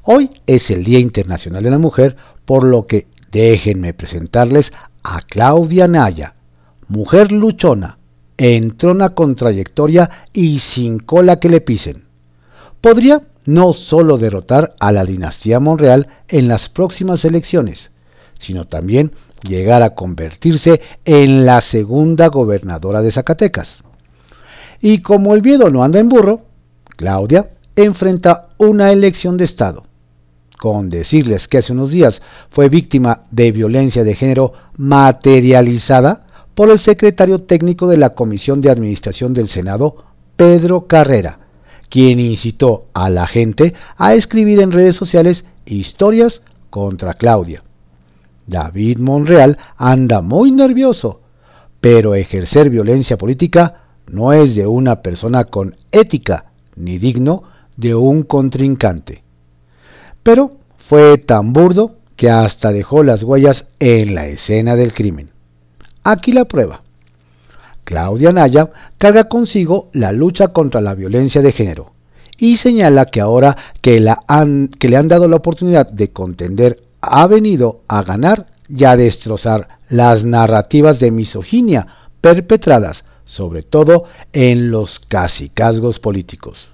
Hoy 0.08 0.30
es 0.46 0.70
el 0.70 0.84
Día 0.84 1.00
Internacional 1.00 1.64
de 1.64 1.70
la 1.70 1.78
Mujer, 1.78 2.14
por 2.44 2.62
lo 2.62 2.86
que 2.86 3.08
déjenme 3.32 3.92
presentarles 3.92 4.72
a 5.02 5.20
Claudia 5.20 5.88
Naya, 5.88 6.36
mujer 6.86 7.32
luchona, 7.32 7.98
entrona 8.36 9.16
con 9.16 9.34
trayectoria 9.34 10.28
y 10.32 10.60
sin 10.60 11.00
cola 11.00 11.40
que 11.40 11.48
le 11.48 11.60
pisen. 11.60 12.04
Podría 12.80 13.22
no 13.46 13.72
solo 13.72 14.16
derrotar 14.16 14.76
a 14.78 14.92
la 14.92 15.04
dinastía 15.04 15.58
Monreal 15.58 16.06
en 16.28 16.46
las 16.46 16.68
próximas 16.68 17.24
elecciones, 17.24 17.90
sino 18.38 18.64
también 18.64 19.10
llegar 19.42 19.82
a 19.82 19.96
convertirse 19.96 20.82
en 21.04 21.44
la 21.44 21.60
segunda 21.60 22.28
gobernadora 22.28 23.02
de 23.02 23.10
Zacatecas. 23.10 23.78
Y 24.80 24.98
como 24.98 25.34
el 25.34 25.42
miedo 25.42 25.68
no 25.72 25.82
anda 25.82 25.98
en 25.98 26.08
burro, 26.08 26.42
Claudia 26.90 27.50
enfrenta 27.74 28.50
una 28.56 28.92
elección 28.92 29.36
de 29.36 29.44
Estado. 29.46 29.82
Con 30.58 30.88
decirles 30.88 31.48
que 31.48 31.58
hace 31.58 31.72
unos 31.72 31.90
días 31.90 32.22
fue 32.50 32.68
víctima 32.68 33.22
de 33.30 33.52
violencia 33.52 34.04
de 34.04 34.14
género 34.14 34.52
materializada 34.76 36.26
por 36.54 36.70
el 36.70 36.78
secretario 36.78 37.42
técnico 37.42 37.86
de 37.86 37.98
la 37.98 38.14
Comisión 38.14 38.62
de 38.62 38.70
Administración 38.70 39.34
del 39.34 39.48
Senado, 39.48 40.04
Pedro 40.36 40.86
Carrera, 40.86 41.38
quien 41.90 42.18
incitó 42.18 42.86
a 42.94 43.10
la 43.10 43.26
gente 43.26 43.74
a 43.96 44.14
escribir 44.14 44.60
en 44.60 44.72
redes 44.72 44.96
sociales 44.96 45.44
historias 45.66 46.40
contra 46.70 47.14
Claudia. 47.14 47.62
David 48.46 48.98
Monreal 48.98 49.58
anda 49.76 50.22
muy 50.22 50.50
nervioso, 50.52 51.20
pero 51.80 52.14
ejercer 52.14 52.70
violencia 52.70 53.18
política 53.18 53.82
no 54.06 54.32
es 54.32 54.54
de 54.54 54.66
una 54.66 55.02
persona 55.02 55.44
con 55.44 55.76
ética 55.92 56.46
ni 56.76 56.98
digno 56.98 57.42
de 57.76 57.94
un 57.94 58.22
contrincante. 58.22 59.25
Pero 60.26 60.56
fue 60.76 61.18
tan 61.18 61.52
burdo 61.52 61.98
que 62.16 62.30
hasta 62.30 62.72
dejó 62.72 63.04
las 63.04 63.22
huellas 63.22 63.64
en 63.78 64.16
la 64.16 64.26
escena 64.26 64.74
del 64.74 64.92
crimen. 64.92 65.30
Aquí 66.02 66.32
la 66.32 66.46
prueba. 66.46 66.82
Claudia 67.84 68.32
Naya 68.32 68.72
carga 68.98 69.28
consigo 69.28 69.88
la 69.92 70.10
lucha 70.10 70.48
contra 70.48 70.80
la 70.80 70.96
violencia 70.96 71.42
de 71.42 71.52
género 71.52 71.92
y 72.38 72.56
señala 72.56 73.04
que 73.06 73.20
ahora 73.20 73.56
que, 73.80 74.00
le 74.00 74.96
han 74.96 75.06
dado 75.06 75.28
la 75.28 75.36
oportunidad 75.36 75.88
de 75.88 76.10
contender, 76.10 76.82
ha 77.00 77.28
venido 77.28 77.82
a 77.86 78.02
ganar 78.02 78.46
y 78.68 78.82
a 78.82 78.96
destrozar 78.96 79.78
las 79.88 80.24
narrativas 80.24 80.98
de 80.98 81.12
misoginia 81.12 81.86
perpetradas 82.20 83.04
sobre 83.26 83.62
todo 83.62 84.06
en 84.32 84.72
los 84.72 84.98
casicazgos 84.98 86.00
políticos. 86.00 86.70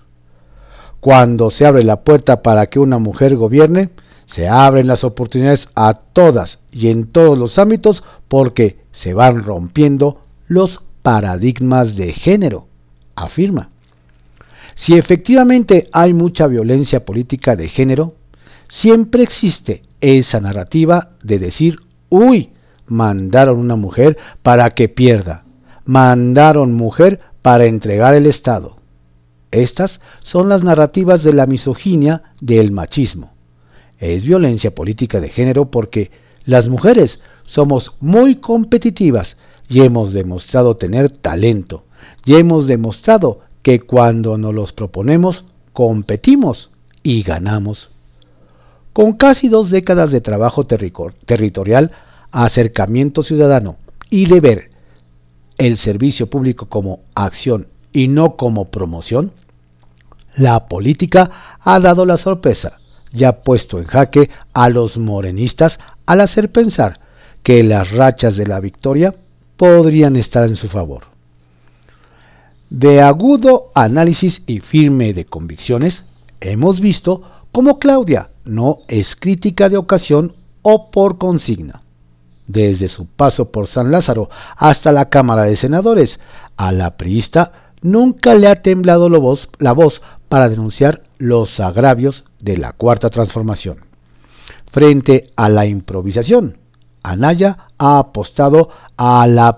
Cuando 1.02 1.50
se 1.50 1.66
abre 1.66 1.82
la 1.82 2.02
puerta 2.02 2.42
para 2.42 2.66
que 2.66 2.78
una 2.78 2.98
mujer 2.98 3.34
gobierne, 3.34 3.88
se 4.26 4.46
abren 4.46 4.86
las 4.86 5.02
oportunidades 5.02 5.68
a 5.74 5.94
todas 5.94 6.60
y 6.70 6.90
en 6.90 7.08
todos 7.08 7.36
los 7.36 7.58
ámbitos 7.58 8.04
porque 8.28 8.76
se 8.92 9.12
van 9.12 9.42
rompiendo 9.42 10.20
los 10.46 10.80
paradigmas 11.02 11.96
de 11.96 12.12
género, 12.12 12.68
afirma. 13.16 13.70
Si 14.76 14.96
efectivamente 14.96 15.88
hay 15.92 16.14
mucha 16.14 16.46
violencia 16.46 17.04
política 17.04 17.56
de 17.56 17.68
género, 17.68 18.14
siempre 18.68 19.24
existe 19.24 19.82
esa 20.00 20.38
narrativa 20.38 21.10
de 21.24 21.40
decir, 21.40 21.80
uy, 22.10 22.50
mandaron 22.86 23.58
una 23.58 23.74
mujer 23.74 24.18
para 24.44 24.70
que 24.70 24.88
pierda, 24.88 25.42
mandaron 25.84 26.74
mujer 26.74 27.18
para 27.42 27.64
entregar 27.64 28.14
el 28.14 28.26
Estado. 28.26 28.76
Estas 29.52 30.00
son 30.24 30.48
las 30.48 30.64
narrativas 30.64 31.22
de 31.22 31.34
la 31.34 31.46
misoginia 31.46 32.22
del 32.40 32.72
machismo. 32.72 33.32
Es 33.98 34.24
violencia 34.24 34.74
política 34.74 35.20
de 35.20 35.28
género 35.28 35.70
porque 35.70 36.10
las 36.44 36.68
mujeres 36.68 37.20
somos 37.44 37.92
muy 38.00 38.36
competitivas 38.36 39.36
y 39.68 39.82
hemos 39.82 40.12
demostrado 40.12 40.76
tener 40.76 41.10
talento 41.10 41.84
y 42.24 42.34
hemos 42.34 42.66
demostrado 42.66 43.40
que 43.62 43.80
cuando 43.80 44.38
nos 44.38 44.54
los 44.54 44.72
proponemos 44.72 45.44
competimos 45.74 46.70
y 47.02 47.22
ganamos. 47.22 47.90
Con 48.94 49.12
casi 49.12 49.48
dos 49.48 49.70
décadas 49.70 50.10
de 50.10 50.20
trabajo 50.22 50.66
territorial, 50.66 51.92
acercamiento 52.30 53.22
ciudadano 53.22 53.76
y 54.08 54.26
de 54.26 54.40
ver 54.40 54.70
el 55.58 55.76
servicio 55.76 56.28
público 56.28 56.66
como 56.66 57.00
acción 57.14 57.68
y 57.92 58.08
no 58.08 58.36
como 58.36 58.70
promoción, 58.70 59.32
la 60.36 60.68
política 60.68 61.58
ha 61.60 61.80
dado 61.80 62.06
la 62.06 62.16
sorpresa 62.16 62.78
y 63.12 63.24
ha 63.24 63.42
puesto 63.42 63.78
en 63.78 63.84
jaque 63.84 64.30
a 64.52 64.68
los 64.68 64.98
morenistas 64.98 65.78
al 66.06 66.20
hacer 66.20 66.50
pensar 66.50 67.00
que 67.42 67.62
las 67.62 67.90
rachas 67.90 68.36
de 68.36 68.46
la 68.46 68.60
victoria 68.60 69.14
podrían 69.56 70.16
estar 70.16 70.44
en 70.48 70.56
su 70.56 70.68
favor. 70.68 71.04
De 72.70 73.02
agudo 73.02 73.70
análisis 73.74 74.42
y 74.46 74.60
firme 74.60 75.12
de 75.12 75.26
convicciones, 75.26 76.04
hemos 76.40 76.80
visto 76.80 77.22
cómo 77.52 77.78
Claudia 77.78 78.30
no 78.44 78.78
es 78.88 79.14
crítica 79.14 79.68
de 79.68 79.76
ocasión 79.76 80.34
o 80.62 80.90
por 80.90 81.18
consigna. 81.18 81.82
Desde 82.46 82.88
su 82.88 83.06
paso 83.06 83.50
por 83.50 83.66
San 83.66 83.90
Lázaro 83.90 84.30
hasta 84.56 84.90
la 84.90 85.10
Cámara 85.10 85.42
de 85.42 85.56
Senadores, 85.56 86.18
a 86.56 86.72
la 86.72 86.96
priista 86.96 87.72
nunca 87.82 88.34
le 88.34 88.48
ha 88.48 88.56
temblado 88.56 89.08
la 89.08 89.18
voz, 89.18 89.48
la 89.58 89.72
voz 89.72 90.02
para 90.32 90.48
denunciar 90.48 91.02
los 91.18 91.60
agravios 91.60 92.24
de 92.40 92.56
la 92.56 92.72
Cuarta 92.72 93.10
Transformación. 93.10 93.84
Frente 94.70 95.30
a 95.36 95.50
la 95.50 95.66
improvisación, 95.66 96.56
Anaya 97.02 97.66
ha 97.76 97.98
apostado 97.98 98.70
al 98.96 99.52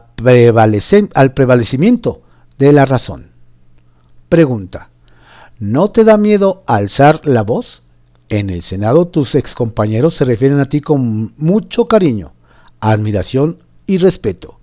prevalecimiento 1.33 2.22
de 2.59 2.72
la 2.72 2.87
razón. 2.87 3.31
Pregunta. 4.29 4.91
¿No 5.61 5.93
te 5.93 6.03
da 6.03 6.16
miedo 6.16 6.64
alzar 6.66 7.20
la 7.22 7.43
voz? 7.43 7.85
En 8.29 8.51
el 8.51 8.64
Senado 8.64 9.07
tus 9.07 9.37
excompañeros 9.37 10.14
se 10.14 10.25
refieren 10.25 10.59
a 10.59 10.64
ti 10.64 10.81
con 10.81 11.35
mucho 11.37 11.87
cariño, 11.87 12.33
admiración 12.81 13.62
y 13.87 13.99
respeto, 13.99 14.59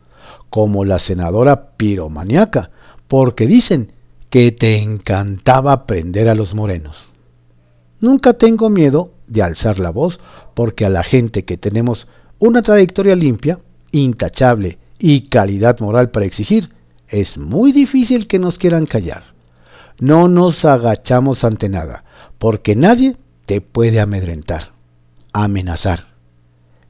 como 0.49 0.83
la 0.83 0.99
senadora 0.99 1.69
piromaniaca, 1.77 2.71
porque 3.07 3.47
dicen 3.47 3.93
que 4.31 4.53
te 4.53 4.77
encantaba 4.77 5.73
aprender 5.73 6.29
a 6.29 6.35
los 6.35 6.55
morenos. 6.55 7.11
Nunca 7.99 8.33
tengo 8.33 8.69
miedo 8.69 9.11
de 9.27 9.43
alzar 9.43 9.77
la 9.77 9.91
voz 9.91 10.19
porque 10.55 10.85
a 10.85 10.89
la 10.89 11.03
gente 11.03 11.43
que 11.43 11.57
tenemos 11.57 12.07
una 12.39 12.63
trayectoria 12.63 13.15
limpia, 13.15 13.59
intachable 13.91 14.79
y 14.97 15.27
calidad 15.27 15.79
moral 15.81 16.11
para 16.11 16.25
exigir, 16.25 16.69
es 17.09 17.37
muy 17.37 17.73
difícil 17.73 18.25
que 18.27 18.39
nos 18.39 18.57
quieran 18.57 18.85
callar. 18.85 19.25
No 19.99 20.29
nos 20.29 20.63
agachamos 20.63 21.43
ante 21.43 21.67
nada, 21.67 22.05
porque 22.39 22.75
nadie 22.75 23.17
te 23.45 23.59
puede 23.59 23.99
amedrentar, 23.99 24.71
amenazar. 25.33 26.07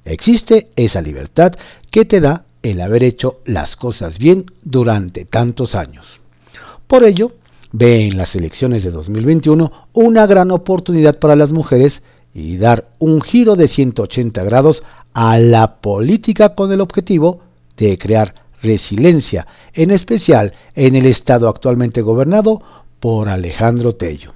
Existe 0.06 0.70
esa 0.76 1.02
libertad 1.02 1.54
que 1.90 2.06
te 2.06 2.22
da 2.22 2.46
el 2.62 2.82
haber 2.82 3.04
hecho 3.04 3.40
las 3.46 3.76
cosas 3.76 4.20
bien 4.20 4.46
durante 4.64 5.26
tantos 5.26 5.74
años. 5.74 6.21
Por 6.92 7.06
ello, 7.06 7.32
ve 7.72 8.06
en 8.06 8.18
las 8.18 8.36
elecciones 8.36 8.84
de 8.84 8.92
2021 8.92 9.72
una 9.94 10.28
gran 10.28 10.52
oportunidad 10.52 11.20
para 11.20 11.38
las 11.38 11.54
mujeres 11.54 12.02
y 12.34 12.58
dar 12.58 12.90
un 13.00 13.22
giro 13.22 13.56
de 13.56 13.70
180 13.70 14.44
grados 14.44 14.84
a 15.14 15.40
la 15.40 15.80
política 15.80 16.54
con 16.54 16.70
el 16.74 16.82
objetivo 16.82 17.40
de 17.78 17.98
crear 17.98 18.36
resiliencia, 18.62 19.48
en 19.72 19.90
especial 19.90 20.52
en 20.76 20.98
el 20.98 21.06
estado 21.06 21.48
actualmente 21.48 22.02
gobernado 22.02 22.62
por 23.00 23.30
Alejandro 23.30 23.96
Tello. 23.96 24.34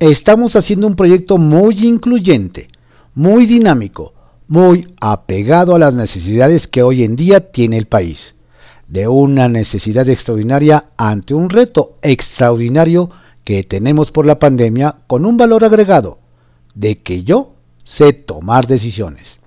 Estamos 0.00 0.56
haciendo 0.56 0.88
un 0.88 0.96
proyecto 0.96 1.38
muy 1.38 1.86
incluyente, 1.86 2.66
muy 3.14 3.46
dinámico, 3.46 4.14
muy 4.48 4.84
apegado 5.00 5.76
a 5.76 5.78
las 5.78 5.94
necesidades 5.94 6.66
que 6.66 6.82
hoy 6.82 7.04
en 7.04 7.14
día 7.14 7.52
tiene 7.52 7.78
el 7.78 7.86
país, 7.86 8.34
de 8.88 9.06
una 9.06 9.48
necesidad 9.48 10.08
extraordinaria 10.08 10.86
ante 10.96 11.34
un 11.34 11.50
reto 11.50 11.98
extraordinario 12.02 13.10
que 13.44 13.62
tenemos 13.62 14.10
por 14.10 14.26
la 14.26 14.38
pandemia 14.38 14.96
con 15.06 15.24
un 15.24 15.36
valor 15.36 15.64
agregado, 15.64 16.18
de 16.74 16.98
que 17.02 17.22
yo 17.22 17.54
sé 17.84 18.12
tomar 18.12 18.66
decisiones. 18.66 19.38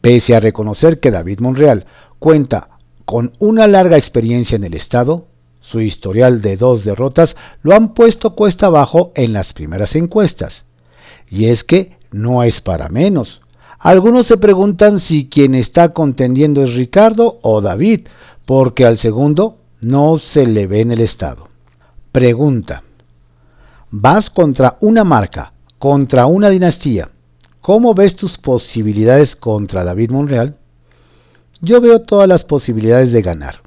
Pese 0.00 0.36
a 0.36 0.40
reconocer 0.40 1.00
que 1.00 1.10
David 1.10 1.40
Monreal 1.40 1.86
cuenta 2.18 2.68
con 3.04 3.32
una 3.38 3.66
larga 3.66 3.96
experiencia 3.96 4.56
en 4.56 4.64
el 4.64 4.74
Estado, 4.74 5.26
su 5.60 5.80
historial 5.80 6.42
de 6.42 6.56
dos 6.56 6.84
derrotas 6.84 7.36
lo 7.62 7.74
han 7.74 7.92
puesto 7.94 8.34
cuesta 8.34 8.66
abajo 8.66 9.12
en 9.14 9.32
las 9.32 9.52
primeras 9.52 9.96
encuestas. 9.96 10.64
Y 11.28 11.46
es 11.46 11.64
que 11.64 11.96
no 12.12 12.44
es 12.44 12.60
para 12.60 12.88
menos. 12.88 13.40
Algunos 13.78 14.26
se 14.26 14.38
preguntan 14.38 15.00
si 15.00 15.28
quien 15.28 15.54
está 15.54 15.92
contendiendo 15.92 16.62
es 16.62 16.74
Ricardo 16.74 17.38
o 17.42 17.60
David, 17.60 18.08
porque 18.44 18.86
al 18.86 18.98
segundo 18.98 19.58
no 19.80 20.16
se 20.18 20.46
le 20.46 20.66
ve 20.66 20.80
en 20.80 20.92
el 20.92 21.00
Estado. 21.00 21.48
Pregunta. 22.12 22.82
Vas 23.90 24.30
contra 24.30 24.78
una 24.80 25.04
marca, 25.04 25.52
contra 25.78 26.26
una 26.26 26.48
dinastía. 26.48 27.10
¿Cómo 27.60 27.94
ves 27.94 28.16
tus 28.16 28.38
posibilidades 28.38 29.36
contra 29.36 29.84
David 29.84 30.10
Monreal? 30.10 30.56
Yo 31.60 31.80
veo 31.80 32.00
todas 32.00 32.28
las 32.28 32.44
posibilidades 32.44 33.12
de 33.12 33.22
ganar. 33.22 33.62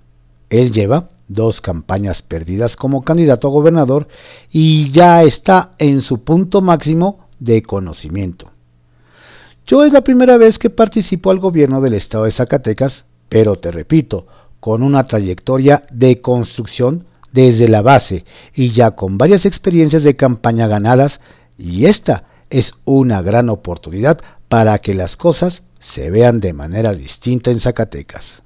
Él 0.49 0.71
lleva 0.71 1.09
dos 1.27 1.61
campañas 1.61 2.21
perdidas 2.21 2.75
como 2.75 3.03
candidato 3.03 3.47
a 3.47 3.51
gobernador 3.51 4.07
y 4.51 4.91
ya 4.91 5.23
está 5.23 5.71
en 5.77 6.01
su 6.01 6.23
punto 6.23 6.61
máximo 6.61 7.27
de 7.39 7.61
conocimiento. 7.61 8.51
Yo 9.69 9.85
es 9.85 9.93
la 9.93 10.01
primera 10.01 10.37
vez 10.37 10.57
que 10.57 10.71
participo 10.71 11.29
al 11.29 11.37
gobierno 11.37 11.79
del 11.79 11.93
estado 11.93 12.23
de 12.23 12.31
Zacatecas, 12.31 13.05
pero 13.29 13.55
te 13.57 13.69
repito, 13.69 14.25
con 14.59 14.81
una 14.81 15.05
trayectoria 15.05 15.83
de 15.91 16.21
construcción 16.21 17.05
desde 17.33 17.67
la 17.67 17.83
base 17.83 18.25
y 18.55 18.71
ya 18.71 18.89
con 18.89 19.19
varias 19.19 19.45
experiencias 19.45 20.01
de 20.01 20.15
campaña 20.15 20.65
ganadas, 20.65 21.21
y 21.55 21.85
esta 21.85 22.23
es 22.49 22.73
una 22.83 23.21
gran 23.21 23.47
oportunidad 23.49 24.19
para 24.47 24.79
que 24.79 24.95
las 24.95 25.15
cosas 25.15 25.61
se 25.79 26.09
vean 26.09 26.39
de 26.39 26.53
manera 26.53 26.95
distinta 26.95 27.51
en 27.51 27.59
Zacatecas. 27.59 28.41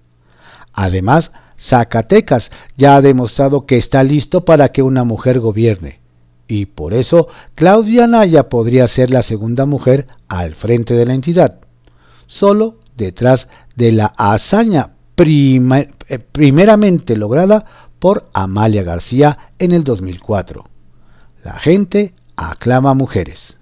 Además, 0.73 1.31
Zacatecas 1.57 2.51
ya 2.75 2.97
ha 2.97 3.01
demostrado 3.01 3.65
que 3.65 3.77
está 3.77 4.03
listo 4.03 4.43
para 4.43 4.73
que 4.73 4.81
una 4.81 5.05
mujer 5.05 5.39
gobierne, 5.39 6.01
y 6.49 6.65
por 6.65 6.93
eso 6.93 7.29
Claudia 7.55 8.07
Naya 8.07 8.49
podría 8.49 8.87
ser 8.87 9.09
la 9.09 9.21
segunda 9.21 9.65
mujer 9.65 10.07
al 10.39 10.55
frente 10.55 10.95
de 10.95 11.05
la 11.05 11.13
entidad, 11.13 11.59
solo 12.25 12.79
detrás 12.95 13.47
de 13.75 13.91
la 13.91 14.07
hazaña 14.17 14.93
eh, 15.15 16.19
primeramente 16.31 17.15
lograda 17.15 17.65
por 17.99 18.29
Amalia 18.33 18.83
García 18.83 19.53
en 19.59 19.71
el 19.71 19.83
2004. 19.83 20.65
La 21.43 21.53
gente 21.53 22.15
aclama 22.35 22.95
mujeres. 22.95 23.57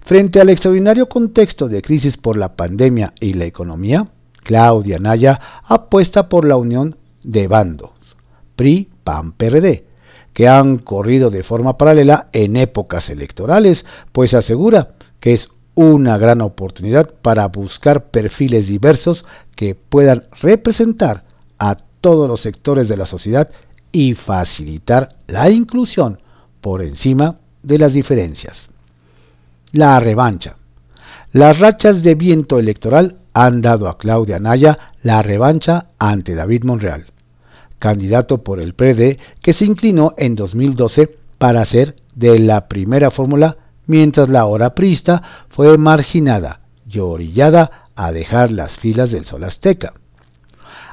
Frente 0.00 0.40
al 0.40 0.50
extraordinario 0.50 1.08
contexto 1.08 1.68
de 1.68 1.82
crisis 1.82 2.16
por 2.16 2.36
la 2.36 2.54
pandemia 2.54 3.12
y 3.20 3.32
la 3.32 3.46
economía, 3.46 4.08
Claudia 4.44 4.98
Naya 4.98 5.40
apuesta 5.64 6.28
por 6.28 6.44
la 6.46 6.56
unión 6.56 6.96
de 7.22 7.48
bandos, 7.48 7.90
PRI, 8.54 8.90
PAN, 9.02 9.32
PRD, 9.32 9.84
que 10.32 10.48
han 10.48 10.78
corrido 10.78 11.30
de 11.30 11.42
forma 11.42 11.76
paralela 11.76 12.28
en 12.32 12.56
épocas 12.56 13.10
electorales, 13.10 13.84
pues 14.12 14.34
asegura 14.34 14.92
que 15.18 15.34
es 15.34 15.48
una 15.80 16.18
gran 16.18 16.42
oportunidad 16.42 17.08
para 17.22 17.48
buscar 17.48 18.10
perfiles 18.10 18.68
diversos 18.68 19.24
que 19.56 19.74
puedan 19.74 20.24
representar 20.42 21.24
a 21.58 21.78
todos 22.02 22.28
los 22.28 22.42
sectores 22.42 22.86
de 22.86 22.98
la 22.98 23.06
sociedad 23.06 23.48
y 23.90 24.12
facilitar 24.12 25.16
la 25.26 25.48
inclusión 25.48 26.20
por 26.60 26.82
encima 26.82 27.38
de 27.62 27.78
las 27.78 27.94
diferencias. 27.94 28.68
La 29.72 29.98
revancha. 30.00 30.56
Las 31.32 31.58
rachas 31.58 32.02
de 32.02 32.14
viento 32.14 32.58
electoral 32.58 33.16
han 33.32 33.62
dado 33.62 33.88
a 33.88 33.96
Claudia 33.96 34.38
Naya 34.38 34.92
la 35.02 35.22
revancha 35.22 35.86
ante 35.98 36.34
David 36.34 36.64
Monreal, 36.64 37.06
candidato 37.78 38.44
por 38.44 38.60
el 38.60 38.74
PRD 38.74 39.18
que 39.40 39.54
se 39.54 39.64
inclinó 39.64 40.12
en 40.18 40.34
2012 40.36 41.16
para 41.38 41.64
ser 41.64 41.96
de 42.14 42.38
la 42.38 42.68
primera 42.68 43.10
fórmula 43.10 43.56
mientras 43.90 44.28
la 44.28 44.44
hora 44.46 44.76
prista 44.76 45.20
fue 45.48 45.76
marginada 45.76 46.60
y 46.88 47.00
orillada 47.00 47.88
a 47.96 48.12
dejar 48.12 48.52
las 48.52 48.70
filas 48.70 49.10
del 49.10 49.24
sol 49.24 49.42
azteca. 49.42 49.94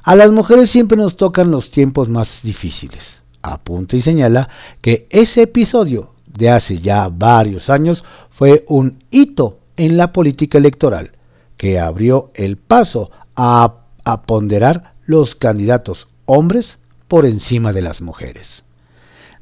A 0.02 0.16
las 0.16 0.32
mujeres 0.32 0.72
siempre 0.72 0.98
nos 0.98 1.16
tocan 1.16 1.52
los 1.52 1.70
tiempos 1.70 2.10
más 2.10 2.42
difíciles. 2.42 3.22
Apunta 3.44 3.96
y 3.96 4.02
señala 4.02 4.50
que 4.82 5.06
ese 5.12 5.44
episodio 5.44 6.16
de 6.26 6.50
hace 6.50 6.80
ya 6.80 7.08
varios 7.10 7.70
años 7.70 8.04
fue 8.32 8.66
un 8.68 9.04
hito 9.12 9.60
en 9.76 9.96
la 9.96 10.12
política 10.12 10.58
electoral 10.58 11.12
que 11.56 11.80
abrió 11.80 12.32
el 12.34 12.58
paso 12.58 13.12
a, 13.36 13.76
a 14.06 14.22
ponderar 14.24 14.96
los 15.06 15.36
candidatos 15.36 16.08
hombres 16.26 16.80
por 17.08 17.28
encima 17.28 17.74
de 17.74 17.84
las 17.84 18.02
mujeres. 18.02 18.64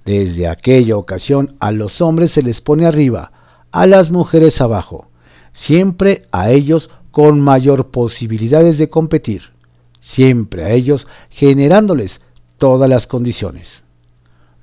Desde 0.03 0.49
aquella 0.49 0.97
ocasión 0.97 1.55
a 1.61 1.71
los 1.71 2.01
hombres 2.01 2.31
se 2.31 2.43
les 2.43 2.59
pone 2.59 2.85
arriba, 2.85 3.31
a 3.75 3.87
las 3.87 4.09
mujeres 4.09 4.61
abajo, 4.61 5.09
siempre 5.51 6.21
a 6.31 6.49
ellos 6.49 6.89
con 7.11 7.41
mayor 7.41 7.91
posibilidades 7.91 8.77
de 8.77 8.89
competir, 8.89 9.51
siempre 9.99 10.63
a 10.63 10.71
ellos 10.71 11.07
generándoles 11.29 12.21
todas 12.57 12.89
las 12.89 13.05
condiciones. 13.05 13.83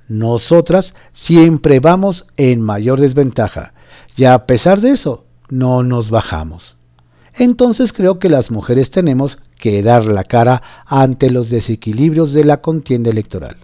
Nosotras 0.07 0.95
siempre 1.11 1.79
vamos 1.79 2.25
en 2.37 2.61
mayor 2.61 2.99
desventaja 2.99 3.75
y 4.15 4.23
a 4.23 4.47
pesar 4.47 4.81
de 4.81 4.89
eso 4.89 5.25
no 5.47 5.83
nos 5.83 6.09
bajamos. 6.09 6.75
Entonces 7.35 7.93
creo 7.93 8.17
que 8.17 8.29
las 8.29 8.49
mujeres 8.49 8.89
tenemos 8.89 9.37
que 9.59 9.83
dar 9.83 10.07
la 10.07 10.23
cara 10.23 10.63
ante 10.87 11.29
los 11.29 11.51
desequilibrios 11.51 12.33
de 12.33 12.45
la 12.45 12.61
contienda 12.61 13.11
electoral. 13.11 13.57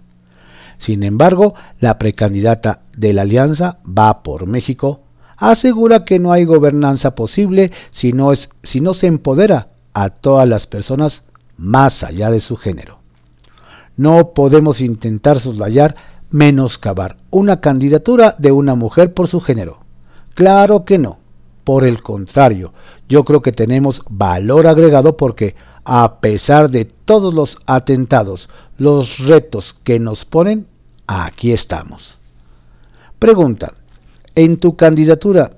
Sin 0.78 1.02
embargo, 1.02 1.54
la 1.80 1.98
precandidata 1.98 2.82
de 2.96 3.14
la 3.14 3.22
alianza 3.22 3.78
va 3.84 4.22
por 4.22 4.46
México 4.46 5.00
asegura 5.40 6.04
que 6.04 6.20
no 6.20 6.30
hay 6.30 6.44
gobernanza 6.44 7.16
posible 7.16 7.72
si 7.90 8.12
no, 8.12 8.32
es, 8.32 8.50
si 8.62 8.80
no 8.80 8.94
se 8.94 9.08
empodera 9.08 9.70
a 9.92 10.10
todas 10.10 10.46
las 10.46 10.68
personas 10.68 11.22
más 11.56 12.04
allá 12.04 12.30
de 12.30 12.40
su 12.40 12.56
género. 12.56 12.98
No 13.96 14.30
podemos 14.34 14.80
intentar 14.80 15.40
soslayar, 15.40 15.96
menoscabar 16.30 17.16
una 17.30 17.60
candidatura 17.60 18.36
de 18.38 18.52
una 18.52 18.74
mujer 18.74 19.12
por 19.12 19.26
su 19.26 19.40
género. 19.40 19.80
Claro 20.34 20.84
que 20.84 20.98
no. 20.98 21.18
Por 21.64 21.84
el 21.84 22.02
contrario, 22.02 22.72
yo 23.08 23.24
creo 23.24 23.42
que 23.42 23.52
tenemos 23.52 24.02
valor 24.08 24.66
agregado 24.66 25.16
porque 25.16 25.54
a 25.84 26.20
pesar 26.20 26.70
de 26.70 26.84
todos 26.84 27.34
los 27.34 27.58
atentados, 27.66 28.48
los 28.78 29.18
retos 29.18 29.76
que 29.84 29.98
nos 29.98 30.24
ponen, 30.24 30.66
aquí 31.06 31.52
estamos. 31.52 32.18
Pregunta, 33.18 33.74
¿en 34.34 34.58
tu 34.58 34.76
candidatura 34.76 35.52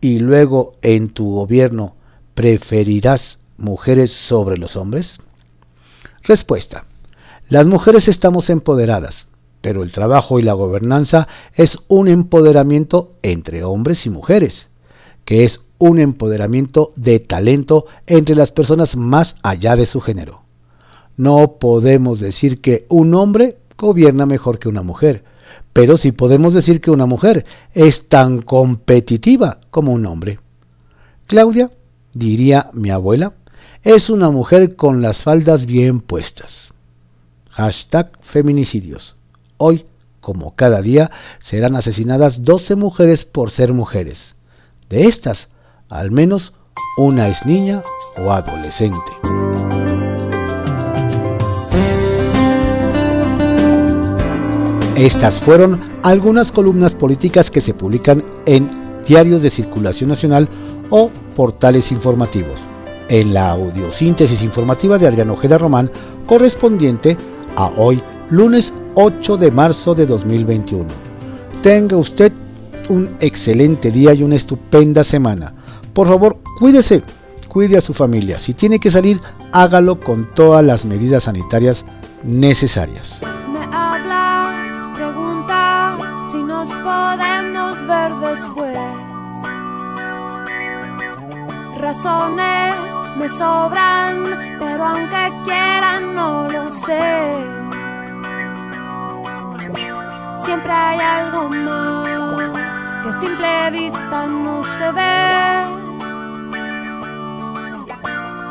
y 0.00 0.18
luego 0.18 0.74
en 0.82 1.08
tu 1.08 1.32
gobierno 1.34 1.94
preferirás 2.34 3.38
mujeres 3.56 4.12
sobre 4.12 4.56
los 4.56 4.76
hombres? 4.76 5.18
Respuesta, 6.22 6.84
las 7.48 7.66
mujeres 7.66 8.08
estamos 8.08 8.50
empoderadas, 8.50 9.26
pero 9.60 9.82
el 9.82 9.92
trabajo 9.92 10.38
y 10.38 10.42
la 10.42 10.52
gobernanza 10.52 11.28
es 11.54 11.78
un 11.88 12.08
empoderamiento 12.08 13.14
entre 13.22 13.64
hombres 13.64 14.06
y 14.06 14.10
mujeres, 14.10 14.68
que 15.24 15.44
es 15.44 15.60
un 15.78 15.98
empoderamiento 15.98 16.92
de 16.96 17.20
talento 17.20 17.86
entre 18.06 18.34
las 18.34 18.52
personas 18.52 18.96
más 18.96 19.36
allá 19.42 19.76
de 19.76 19.86
su 19.86 20.00
género. 20.00 20.42
No 21.16 21.54
podemos 21.58 22.20
decir 22.20 22.60
que 22.60 22.86
un 22.88 23.14
hombre 23.14 23.58
gobierna 23.76 24.26
mejor 24.26 24.58
que 24.58 24.68
una 24.68 24.82
mujer, 24.82 25.24
pero 25.78 25.96
sí 25.96 26.10
podemos 26.10 26.54
decir 26.54 26.80
que 26.80 26.90
una 26.90 27.06
mujer 27.06 27.46
es 27.72 28.08
tan 28.08 28.42
competitiva 28.42 29.60
como 29.70 29.92
un 29.92 30.06
hombre. 30.06 30.40
Claudia, 31.28 31.70
diría 32.12 32.68
mi 32.72 32.90
abuela, 32.90 33.34
es 33.84 34.10
una 34.10 34.28
mujer 34.28 34.74
con 34.74 35.02
las 35.02 35.18
faldas 35.18 35.66
bien 35.66 36.00
puestas. 36.00 36.72
Hashtag 37.50 38.10
feminicidios. 38.22 39.14
Hoy, 39.56 39.86
como 40.18 40.56
cada 40.56 40.82
día, 40.82 41.12
serán 41.38 41.76
asesinadas 41.76 42.42
12 42.42 42.74
mujeres 42.74 43.24
por 43.24 43.52
ser 43.52 43.72
mujeres. 43.72 44.34
De 44.90 45.04
estas, 45.04 45.46
al 45.88 46.10
menos 46.10 46.54
una 46.96 47.28
es 47.28 47.46
niña 47.46 47.84
o 48.16 48.32
adolescente. 48.32 49.77
Estas 54.98 55.36
fueron 55.36 55.78
algunas 56.02 56.50
columnas 56.50 56.92
políticas 56.92 57.52
que 57.52 57.60
se 57.60 57.72
publican 57.72 58.24
en 58.46 58.68
diarios 59.06 59.42
de 59.42 59.50
circulación 59.50 60.08
nacional 60.08 60.48
o 60.90 61.08
portales 61.36 61.92
informativos, 61.92 62.66
en 63.08 63.32
la 63.32 63.50
audiosíntesis 63.50 64.42
informativa 64.42 64.98
de 64.98 65.06
Adrián 65.06 65.30
Ojeda 65.30 65.56
Román, 65.56 65.88
correspondiente 66.26 67.16
a 67.54 67.70
hoy, 67.76 68.02
lunes 68.30 68.72
8 68.96 69.36
de 69.36 69.52
marzo 69.52 69.94
de 69.94 70.04
2021. 70.04 70.86
Tenga 71.62 71.96
usted 71.96 72.32
un 72.88 73.10
excelente 73.20 73.92
día 73.92 74.12
y 74.14 74.24
una 74.24 74.34
estupenda 74.34 75.04
semana. 75.04 75.54
Por 75.92 76.08
favor, 76.08 76.38
cuídese, 76.58 77.04
cuide 77.46 77.78
a 77.78 77.82
su 77.82 77.94
familia. 77.94 78.40
Si 78.40 78.52
tiene 78.52 78.80
que 78.80 78.90
salir, 78.90 79.20
hágalo 79.52 80.00
con 80.00 80.34
todas 80.34 80.64
las 80.64 80.84
medidas 80.84 81.22
sanitarias 81.22 81.84
necesarias. 82.24 83.20
Podemos 86.88 87.74
ver 87.86 88.10
después. 88.28 88.78
Razones 91.84 92.74
me 93.18 93.28
sobran, 93.28 94.16
pero 94.58 94.82
aunque 94.92 95.22
quieran 95.44 96.14
no 96.14 96.48
lo 96.54 96.64
sé. 96.86 97.10
Siempre 100.44 100.72
hay 100.72 100.98
algo 101.18 101.48
más 101.48 102.82
que 103.02 103.08
a 103.10 103.20
simple 103.24 103.52
vista 103.78 104.26
no 104.26 104.64
se 104.76 104.86
ve. 104.98 105.18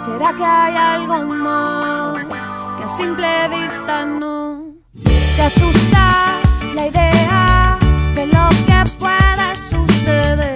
¿Será 0.05 0.29
que 0.37 0.45
hay 0.45 0.75
algo 0.95 1.17
más 1.23 2.25
que 2.77 2.83
a 2.83 2.89
simple 3.01 3.31
vista 3.55 4.05
no 4.05 4.37
te 5.35 5.43
asusta 5.43 6.05
la 6.75 6.87
idea 6.87 7.66
que 8.17 8.25
lo 8.25 8.49
que 8.65 8.83
pueda 8.97 9.53
suceder. 9.69 10.55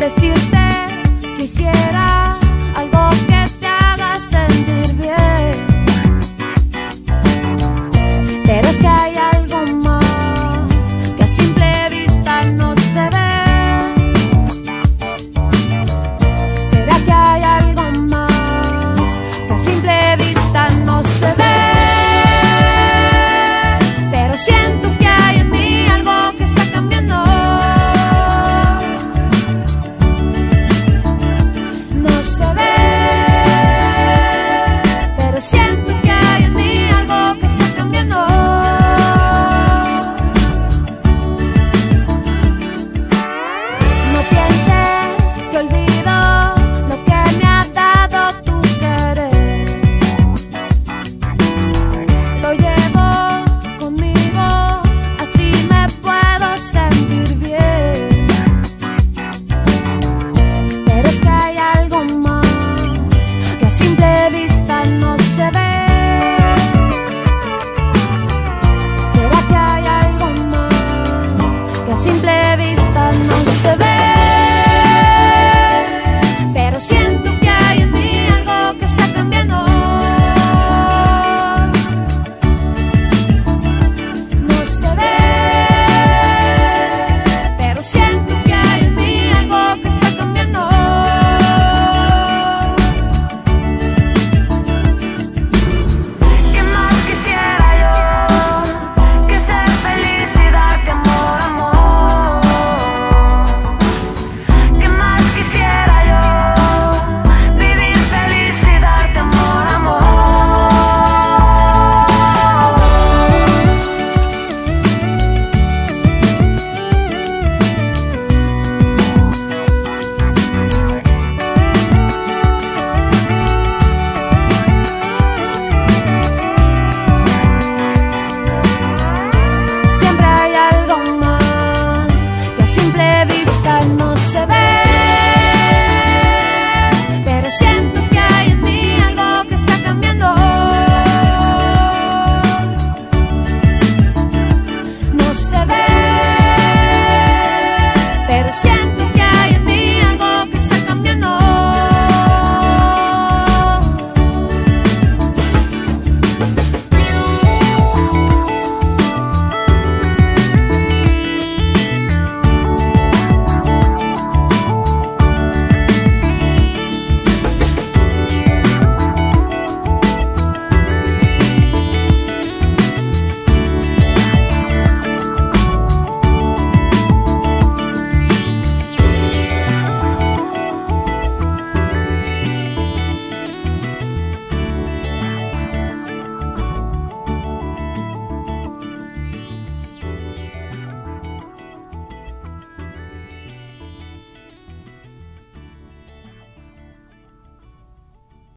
Decirte 0.00 0.64
quisiera 1.36 2.09